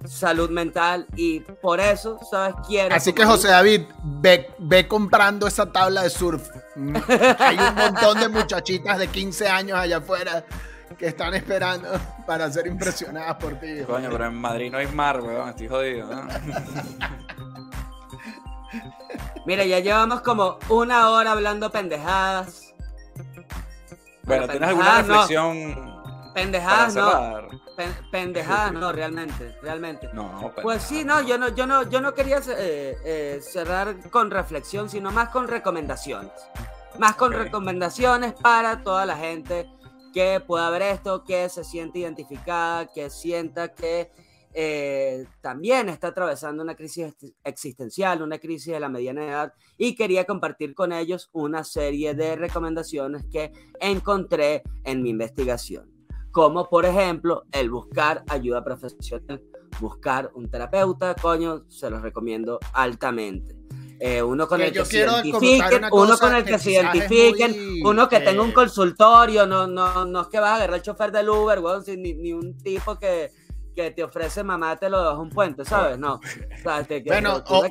[0.07, 2.55] salud mental y por eso, ¿sabes?
[2.67, 2.95] Quiero...
[2.95, 6.49] Así que José David, ve, ve comprando esa tabla de surf.
[6.77, 6.97] Mm.
[7.39, 10.45] Hay un montón de muchachitas de 15 años allá afuera
[10.99, 11.89] que están esperando
[12.27, 13.83] para ser impresionadas por ti.
[13.87, 16.09] Coño, pero en Madrid no hay mar, weón, estoy jodido.
[19.47, 22.64] Mira, ya llevamos como una hora hablando pendejadas.
[24.27, 25.95] Bueno, ¿tienes alguna reflexión?
[26.35, 27.49] Pendejadas, no.
[28.11, 30.11] pendejadas, no, realmente, realmente.
[30.13, 34.33] No, pues sí, no, yo no, yo no, yo no quería eh, eh, cerrar con
[34.33, 36.33] reflexión, sino más con recomendaciones.
[36.99, 39.71] más con recomendaciones para toda la gente
[40.13, 44.11] que pueda ver esto, que se siente identificada, que sienta que
[44.57, 50.25] eh, también está atravesando una crisis existencial, una crisis de la mediana edad, y quería
[50.25, 53.51] compartir con ellos una serie de recomendaciones que
[53.81, 55.91] encontré en mi investigación,
[56.31, 59.43] como por ejemplo el buscar ayuda profesional,
[59.81, 63.57] buscar un terapeuta, coño, se los recomiendo altamente.
[63.99, 68.21] Eh, uno con el que se identifiquen, uno con el que, se identifiquen, uno que
[68.21, 71.29] tenga un eh, consultorio, no, no, no es que vas a agarrar el chofer del
[71.29, 71.61] Uber,
[71.97, 73.31] ni, ni un tipo que,
[73.75, 75.99] que te ofrece mamá te lo das un puente, ¿sabes?
[75.99, 76.21] No.
[77.07, 77.69] bueno, o,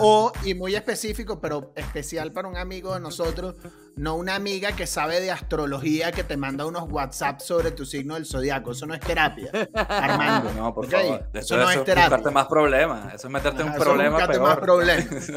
[0.00, 3.54] o, y muy específico, pero especial para un amigo de nosotros,
[3.96, 8.14] no una amiga que sabe de astrología que te manda unos WhatsApp sobre tu signo
[8.14, 8.72] del zodiaco.
[8.72, 10.52] Eso no es terapia, Armando.
[10.54, 11.28] No, por favor.
[11.32, 12.10] Eso, no es, terapia.
[12.10, 13.14] meterte más problemas.
[13.14, 14.42] Eso es meterte en un problema peor.
[14.42, 15.32] más problemas.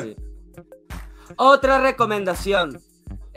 [1.38, 2.80] Otra recomendación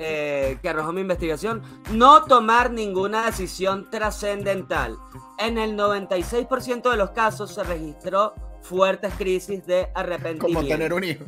[0.01, 4.97] eh, que arrojó mi investigación, no tomar ninguna decisión trascendental.
[5.39, 8.33] En el 96% de los casos se registró
[8.63, 10.61] fuertes crisis de arrepentimiento.
[10.61, 11.25] Como tener un hijo.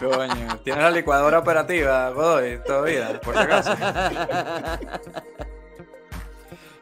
[0.00, 3.76] Coño, tienes la licuadora operativa, Godoy, todavía, por si acaso.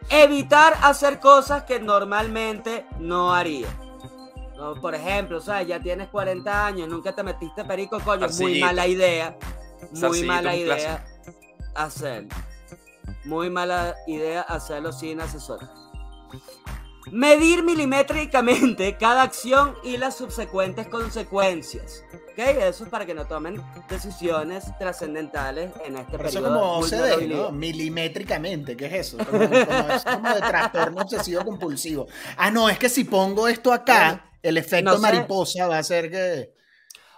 [0.09, 3.67] Evitar hacer cosas que normalmente no haría
[4.81, 8.87] por ejemplo, o sea, ya tienes 40 años, nunca te metiste perico, coño, muy mala
[8.87, 9.37] idea.
[9.93, 11.05] Muy mala idea
[11.75, 12.27] hacer.
[13.25, 15.61] Muy mala idea hacerlo sin asesor.
[17.11, 22.05] Medir milimétricamente cada acción y las subsecuentes consecuencias.
[22.13, 22.39] ¿Ok?
[22.39, 26.47] Eso es para que no tomen decisiones trascendentales en este Pero periodo.
[26.47, 27.51] Eso como OCD, ¿no?
[27.51, 29.19] Milimétricamente, ¿qué es eso?
[29.19, 32.07] Como, es como de trastorno obsesivo compulsivo.
[32.37, 36.53] Ah, no, es que si pongo esto acá, el efecto mariposa va a ser que...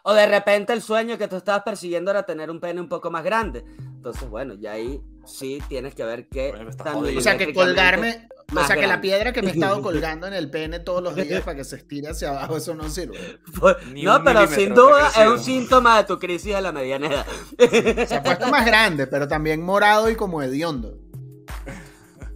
[0.07, 3.11] O de repente el sueño que tú estabas persiguiendo era tener un pene un poco
[3.11, 3.64] más grande.
[3.79, 6.53] Entonces, bueno, ya ahí sí tienes que ver que...
[6.53, 8.29] o sea, que colgarme...
[8.55, 11.16] O sea, que la piedra que me he estado colgando en el pene todos los
[11.16, 13.41] días para que se estire hacia abajo, eso no sirve.
[13.59, 17.27] Pues, no, pero sin duda es un síntoma de tu crisis de la mediana edad.
[18.07, 20.99] Se ha puesto más grande, pero también morado y como hediondo.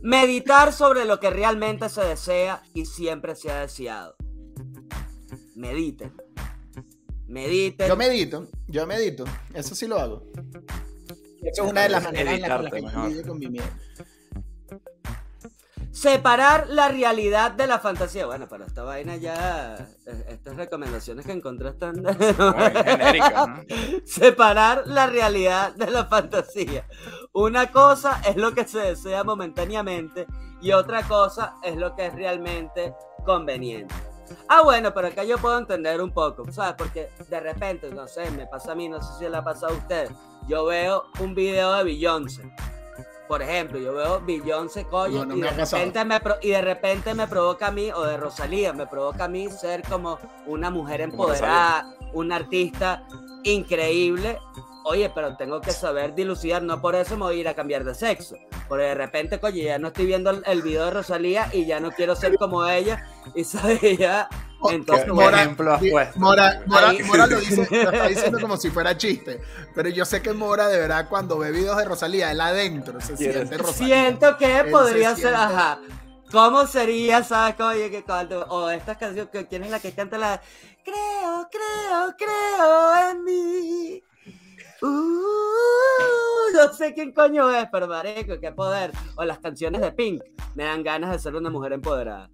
[0.00, 4.16] Meditar sobre lo que realmente se desea y siempre se ha deseado
[5.58, 6.12] mediten.
[7.26, 7.88] Mediten.
[7.88, 9.24] Yo medito, yo medito.
[9.52, 10.22] Eso sí lo hago.
[11.42, 13.66] Eso es una de las maneras en las que me con mi miedo.
[15.90, 18.24] Separar la realidad de la fantasía.
[18.26, 19.74] Bueno, pero esta vaina ya.
[20.06, 22.04] Eh, estas recomendaciones que encontré están.
[22.04, 23.48] genéricas,
[24.04, 26.86] Separar la realidad de la fantasía.
[27.32, 30.26] Una cosa es lo que se desea momentáneamente
[30.62, 32.94] y otra cosa es lo que es realmente
[33.26, 33.94] conveniente.
[34.48, 36.74] Ah, bueno, pero acá yo puedo entender un poco, ¿sabes?
[36.76, 39.74] Porque de repente, no sé, me pasa a mí, no sé si le ha pasado
[39.74, 40.10] a usted.
[40.46, 42.50] Yo veo un video de Beyoncé.
[43.26, 47.66] Por ejemplo, yo veo Beyoncé, coño, y, de repente me y de repente me provoca
[47.66, 52.32] a mí, o de Rosalía, me provoca a mí ser como una mujer empoderada, un
[52.32, 53.06] artista
[53.44, 54.38] increíble
[54.88, 57.84] oye, pero tengo que saber dilucidar, no por eso me voy a ir a cambiar
[57.84, 58.36] de sexo.
[58.68, 61.90] Porque de repente, coño, ya no estoy viendo el, video de Rosalía y ya no
[61.90, 63.06] quiero ser como ella.
[63.34, 64.28] Y sabes, ya.
[64.70, 65.78] Entonces, Mora, ejemplo
[66.16, 69.40] Mora, Mora, Mora, lo, dice, lo está diciendo como si fuera chiste.
[69.74, 73.16] Pero yo sé que Mora, de verdad, cuando ve videos de Rosalía, él adentro se
[73.16, 74.02] siente Rosalía.
[74.02, 75.78] Siento que podría ser, ajá.
[76.30, 77.58] ¿Cómo sería, sabes?
[77.60, 78.04] Oye, que
[78.48, 80.40] o estas canciones, ¿quién es la que canta la
[80.84, 84.02] Creo, creo, creo en mí?
[84.80, 88.92] Uh, no sé quién coño es, pero marico, qué poder.
[89.16, 90.22] O las canciones de Pink
[90.54, 92.30] me dan ganas de ser una mujer empoderada.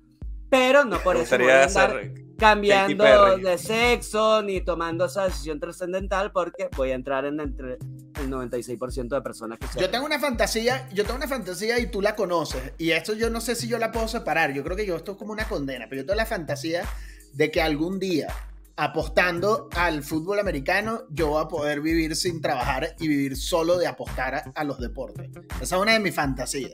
[0.50, 6.32] Pero no por eso voy a estar cambiando de sexo ni tomando esa decisión trascendental
[6.32, 10.88] porque voy a entrar en entre el 96% de personas que Yo tengo una fantasía,
[10.92, 12.72] yo tengo una fantasía y tú la conoces.
[12.78, 14.52] Y esto yo no sé si yo la puedo separar.
[14.52, 16.84] Yo creo que yo esto es como una condena, pero yo tengo la fantasía
[17.32, 18.28] de que algún día
[18.76, 23.86] apostando al fútbol americano, yo voy a poder vivir sin trabajar y vivir solo de
[23.86, 25.30] apostar a, los deportes.
[25.60, 26.72] Esa es una de mis fantasías.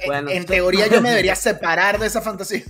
[0.00, 2.64] en, teoría yo me debería separar de esa fantasía.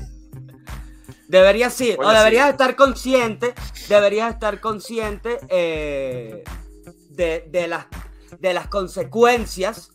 [1.28, 3.54] Deberías sí, o deberías estar consciente,
[3.88, 6.44] deberías estar consciente eh,
[7.08, 7.86] de, las,
[8.38, 9.90] de las consecuencias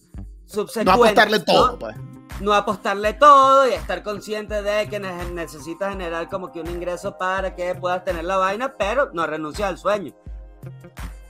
[0.46, 0.86] subsecuentes.
[0.86, 1.96] No apostarle todo, pues
[2.40, 7.56] no apostarle todo y estar consciente de que necesitas generar como que un ingreso para
[7.56, 10.14] que puedas tener la vaina, pero no renunciar al sueño.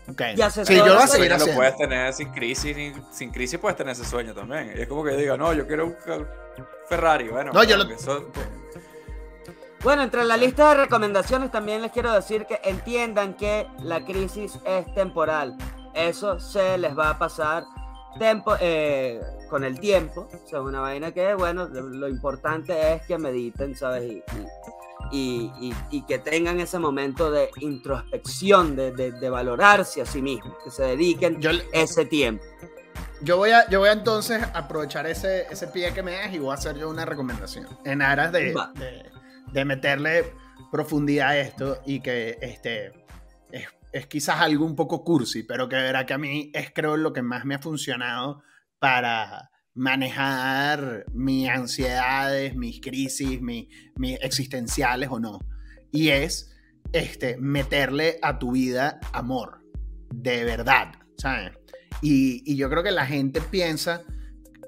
[0.09, 0.35] Okay.
[0.35, 4.05] Ya se sí, yo lo, lo puedes tener sin crisis, sin, crisis puedes tener ese
[4.05, 4.73] sueño también.
[4.75, 5.95] Y es como que diga, no, yo quiero un
[6.87, 7.85] Ferrari, bueno, no, yo lo...
[9.83, 14.59] Bueno, entre la lista de recomendaciones también les quiero decir que entiendan que la crisis
[14.65, 15.55] es temporal.
[15.93, 17.63] Eso se les va a pasar
[18.17, 20.27] tempo, eh, con el tiempo.
[20.31, 24.23] O sea, una vaina que, bueno, lo importante es que mediten, ¿sabes?
[25.11, 25.51] Y,
[25.89, 30.83] y, que tengan ese momento de introspección, de, de, valorarse a sí mismos, que se
[30.83, 31.39] dediquen
[31.71, 32.43] ese tiempo.
[33.21, 36.39] Yo voy, a, yo voy a entonces aprovechar ese, ese pie que me das y
[36.39, 38.53] voy a hacer yo una recomendación en aras de,
[39.53, 40.33] de, meterle
[40.71, 42.91] profundidad a esto y que este,
[43.97, 47.13] es, quizás algo un poco cursi, pero que verá que a mí es creo lo
[47.13, 48.41] que más me ha funcionado
[48.79, 55.39] para manejar mis ansiedades, mis crisis, mis, mis existenciales o no.
[55.91, 56.55] Y es
[56.91, 59.59] este, meterle a tu vida amor,
[60.13, 61.51] de verdad, ¿sabes?
[62.01, 64.03] Y, yo creo que la gente piensa,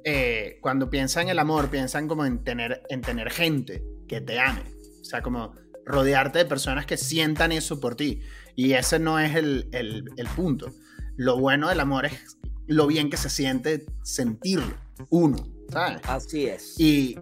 [0.03, 4.39] eh, cuando piensa en el amor, piensan como en tener, en tener gente que te
[4.39, 4.61] ame.
[5.01, 5.53] O sea, como
[5.85, 8.21] rodearte de personas que sientan eso por ti.
[8.59, 10.73] Y ese no es el, punto.
[11.15, 12.37] Lo bueno del amor es
[12.67, 14.75] lo bien que se siente sentirlo,
[15.07, 15.37] uno,
[15.71, 16.01] ¿sabes?
[16.03, 16.75] Así es.
[16.77, 17.15] Y,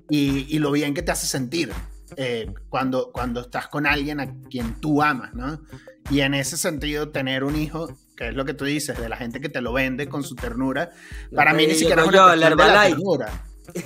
[0.57, 1.71] lo bien que te hace sentir
[2.15, 5.61] eh, cuando, cuando estás con alguien a quien tú amas, ¿no?
[6.09, 9.15] Y en ese sentido, tener un hijo que es lo que tú dices, de la
[9.15, 10.89] gente que te lo vende con su ternura,
[11.35, 13.43] para mí ni siquiera es una cuestión de la ternura.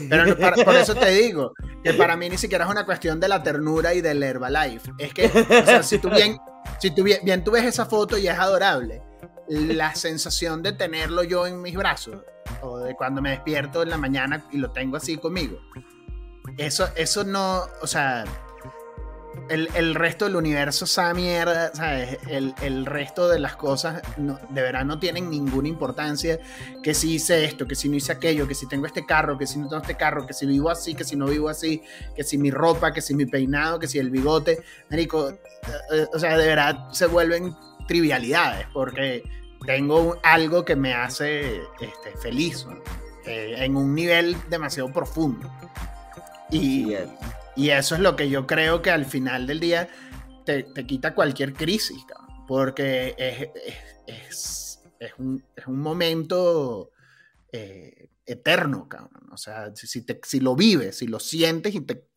[0.09, 3.43] Pero por eso te digo, que para mí ni siquiera es una cuestión de la
[3.43, 4.93] ternura y del Herbalife.
[4.97, 6.37] Es que, o sea, si tú bien,
[6.79, 9.01] si tú bien, tú ves esa foto y es adorable,
[9.47, 12.23] la sensación de tenerlo yo en mis brazos,
[12.61, 15.59] o de cuando me despierto en la mañana y lo tengo así conmigo,
[16.57, 18.25] eso, eso no, o sea,
[19.49, 22.17] el, resto del universo, esa mierda, ¿sabes?
[22.27, 26.39] El, resto de las cosas de verdad no tienen ninguna importancia.
[26.81, 29.47] Que si hice esto, que si no hice aquello, que si tengo este carro, que
[29.47, 31.81] si no tengo este carro, que si vivo así, que si no vivo así,
[32.15, 34.63] que si mi ropa, que si mi peinado, que si el bigote.
[34.89, 35.37] Marico, eh,
[35.93, 37.55] eh, o sea, de verdad se vuelven
[37.87, 39.23] trivialidades porque
[39.65, 42.65] tengo algo que me hace este, feliz
[43.25, 45.51] eh, en un nivel demasiado profundo.
[46.51, 46.95] Y.
[47.55, 49.89] Y eso es lo que yo creo que al final del día
[50.45, 52.05] te, quita cualquier crisis,
[52.47, 53.15] porque
[54.07, 56.91] es, es, un, momento
[57.51, 59.29] eh, eterno, cabrón.
[59.31, 62.07] O sea, si, si lo vives, si lo sientes y te...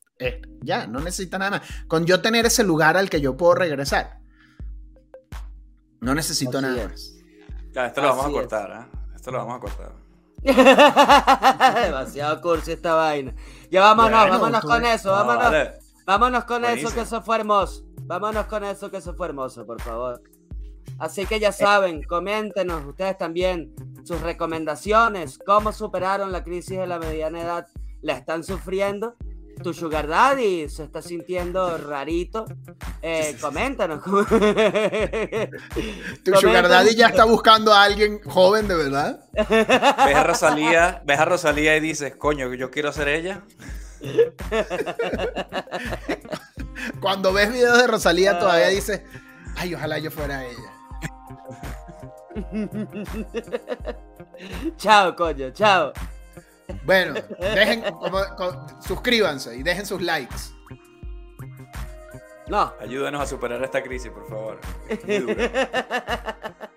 [0.63, 1.63] ya, no necesitas nada más.
[1.87, 4.21] Con yo tener ese lugar al que yo puedo regresar,
[6.01, 7.15] no necesito nada más.
[7.73, 8.99] Ya, esto lo vamos a cortar, ¿eh?
[9.17, 10.04] Esto lo vamos a cortar.
[11.85, 13.35] Demasiado cursi esta vaina.
[13.71, 15.53] Ya vámonos, vámonos con eso, vámonos.
[16.07, 17.85] Vámonos con eso, que eso fue hermoso.
[18.03, 20.23] Vámonos con eso, que eso fue hermoso, por favor.
[20.99, 23.75] Así que ya saben, coméntenos ustedes también
[24.05, 27.67] sus recomendaciones, cómo superaron la crisis de la mediana edad,
[28.03, 29.17] la están sufriendo
[29.63, 32.45] tu sugar daddy se está sintiendo rarito,
[33.03, 34.05] eh, coméntanos.
[36.25, 39.25] tu sugar daddy ya está buscando a alguien joven de verdad.
[39.33, 43.43] Ves a Rosalía, ves a Rosalía y dices, coño, yo quiero ser ella.
[47.01, 49.01] Cuando ves videos de Rosalía todavía dices,
[49.57, 50.71] ay, ojalá yo fuera ella.
[54.77, 55.93] chao, coño, chao.
[56.85, 57.85] Bueno, dejen,
[58.81, 60.35] suscríbanse y dejen sus likes.
[62.49, 62.75] No.
[62.81, 64.61] Ayúdanos a superar esta crisis, por favor.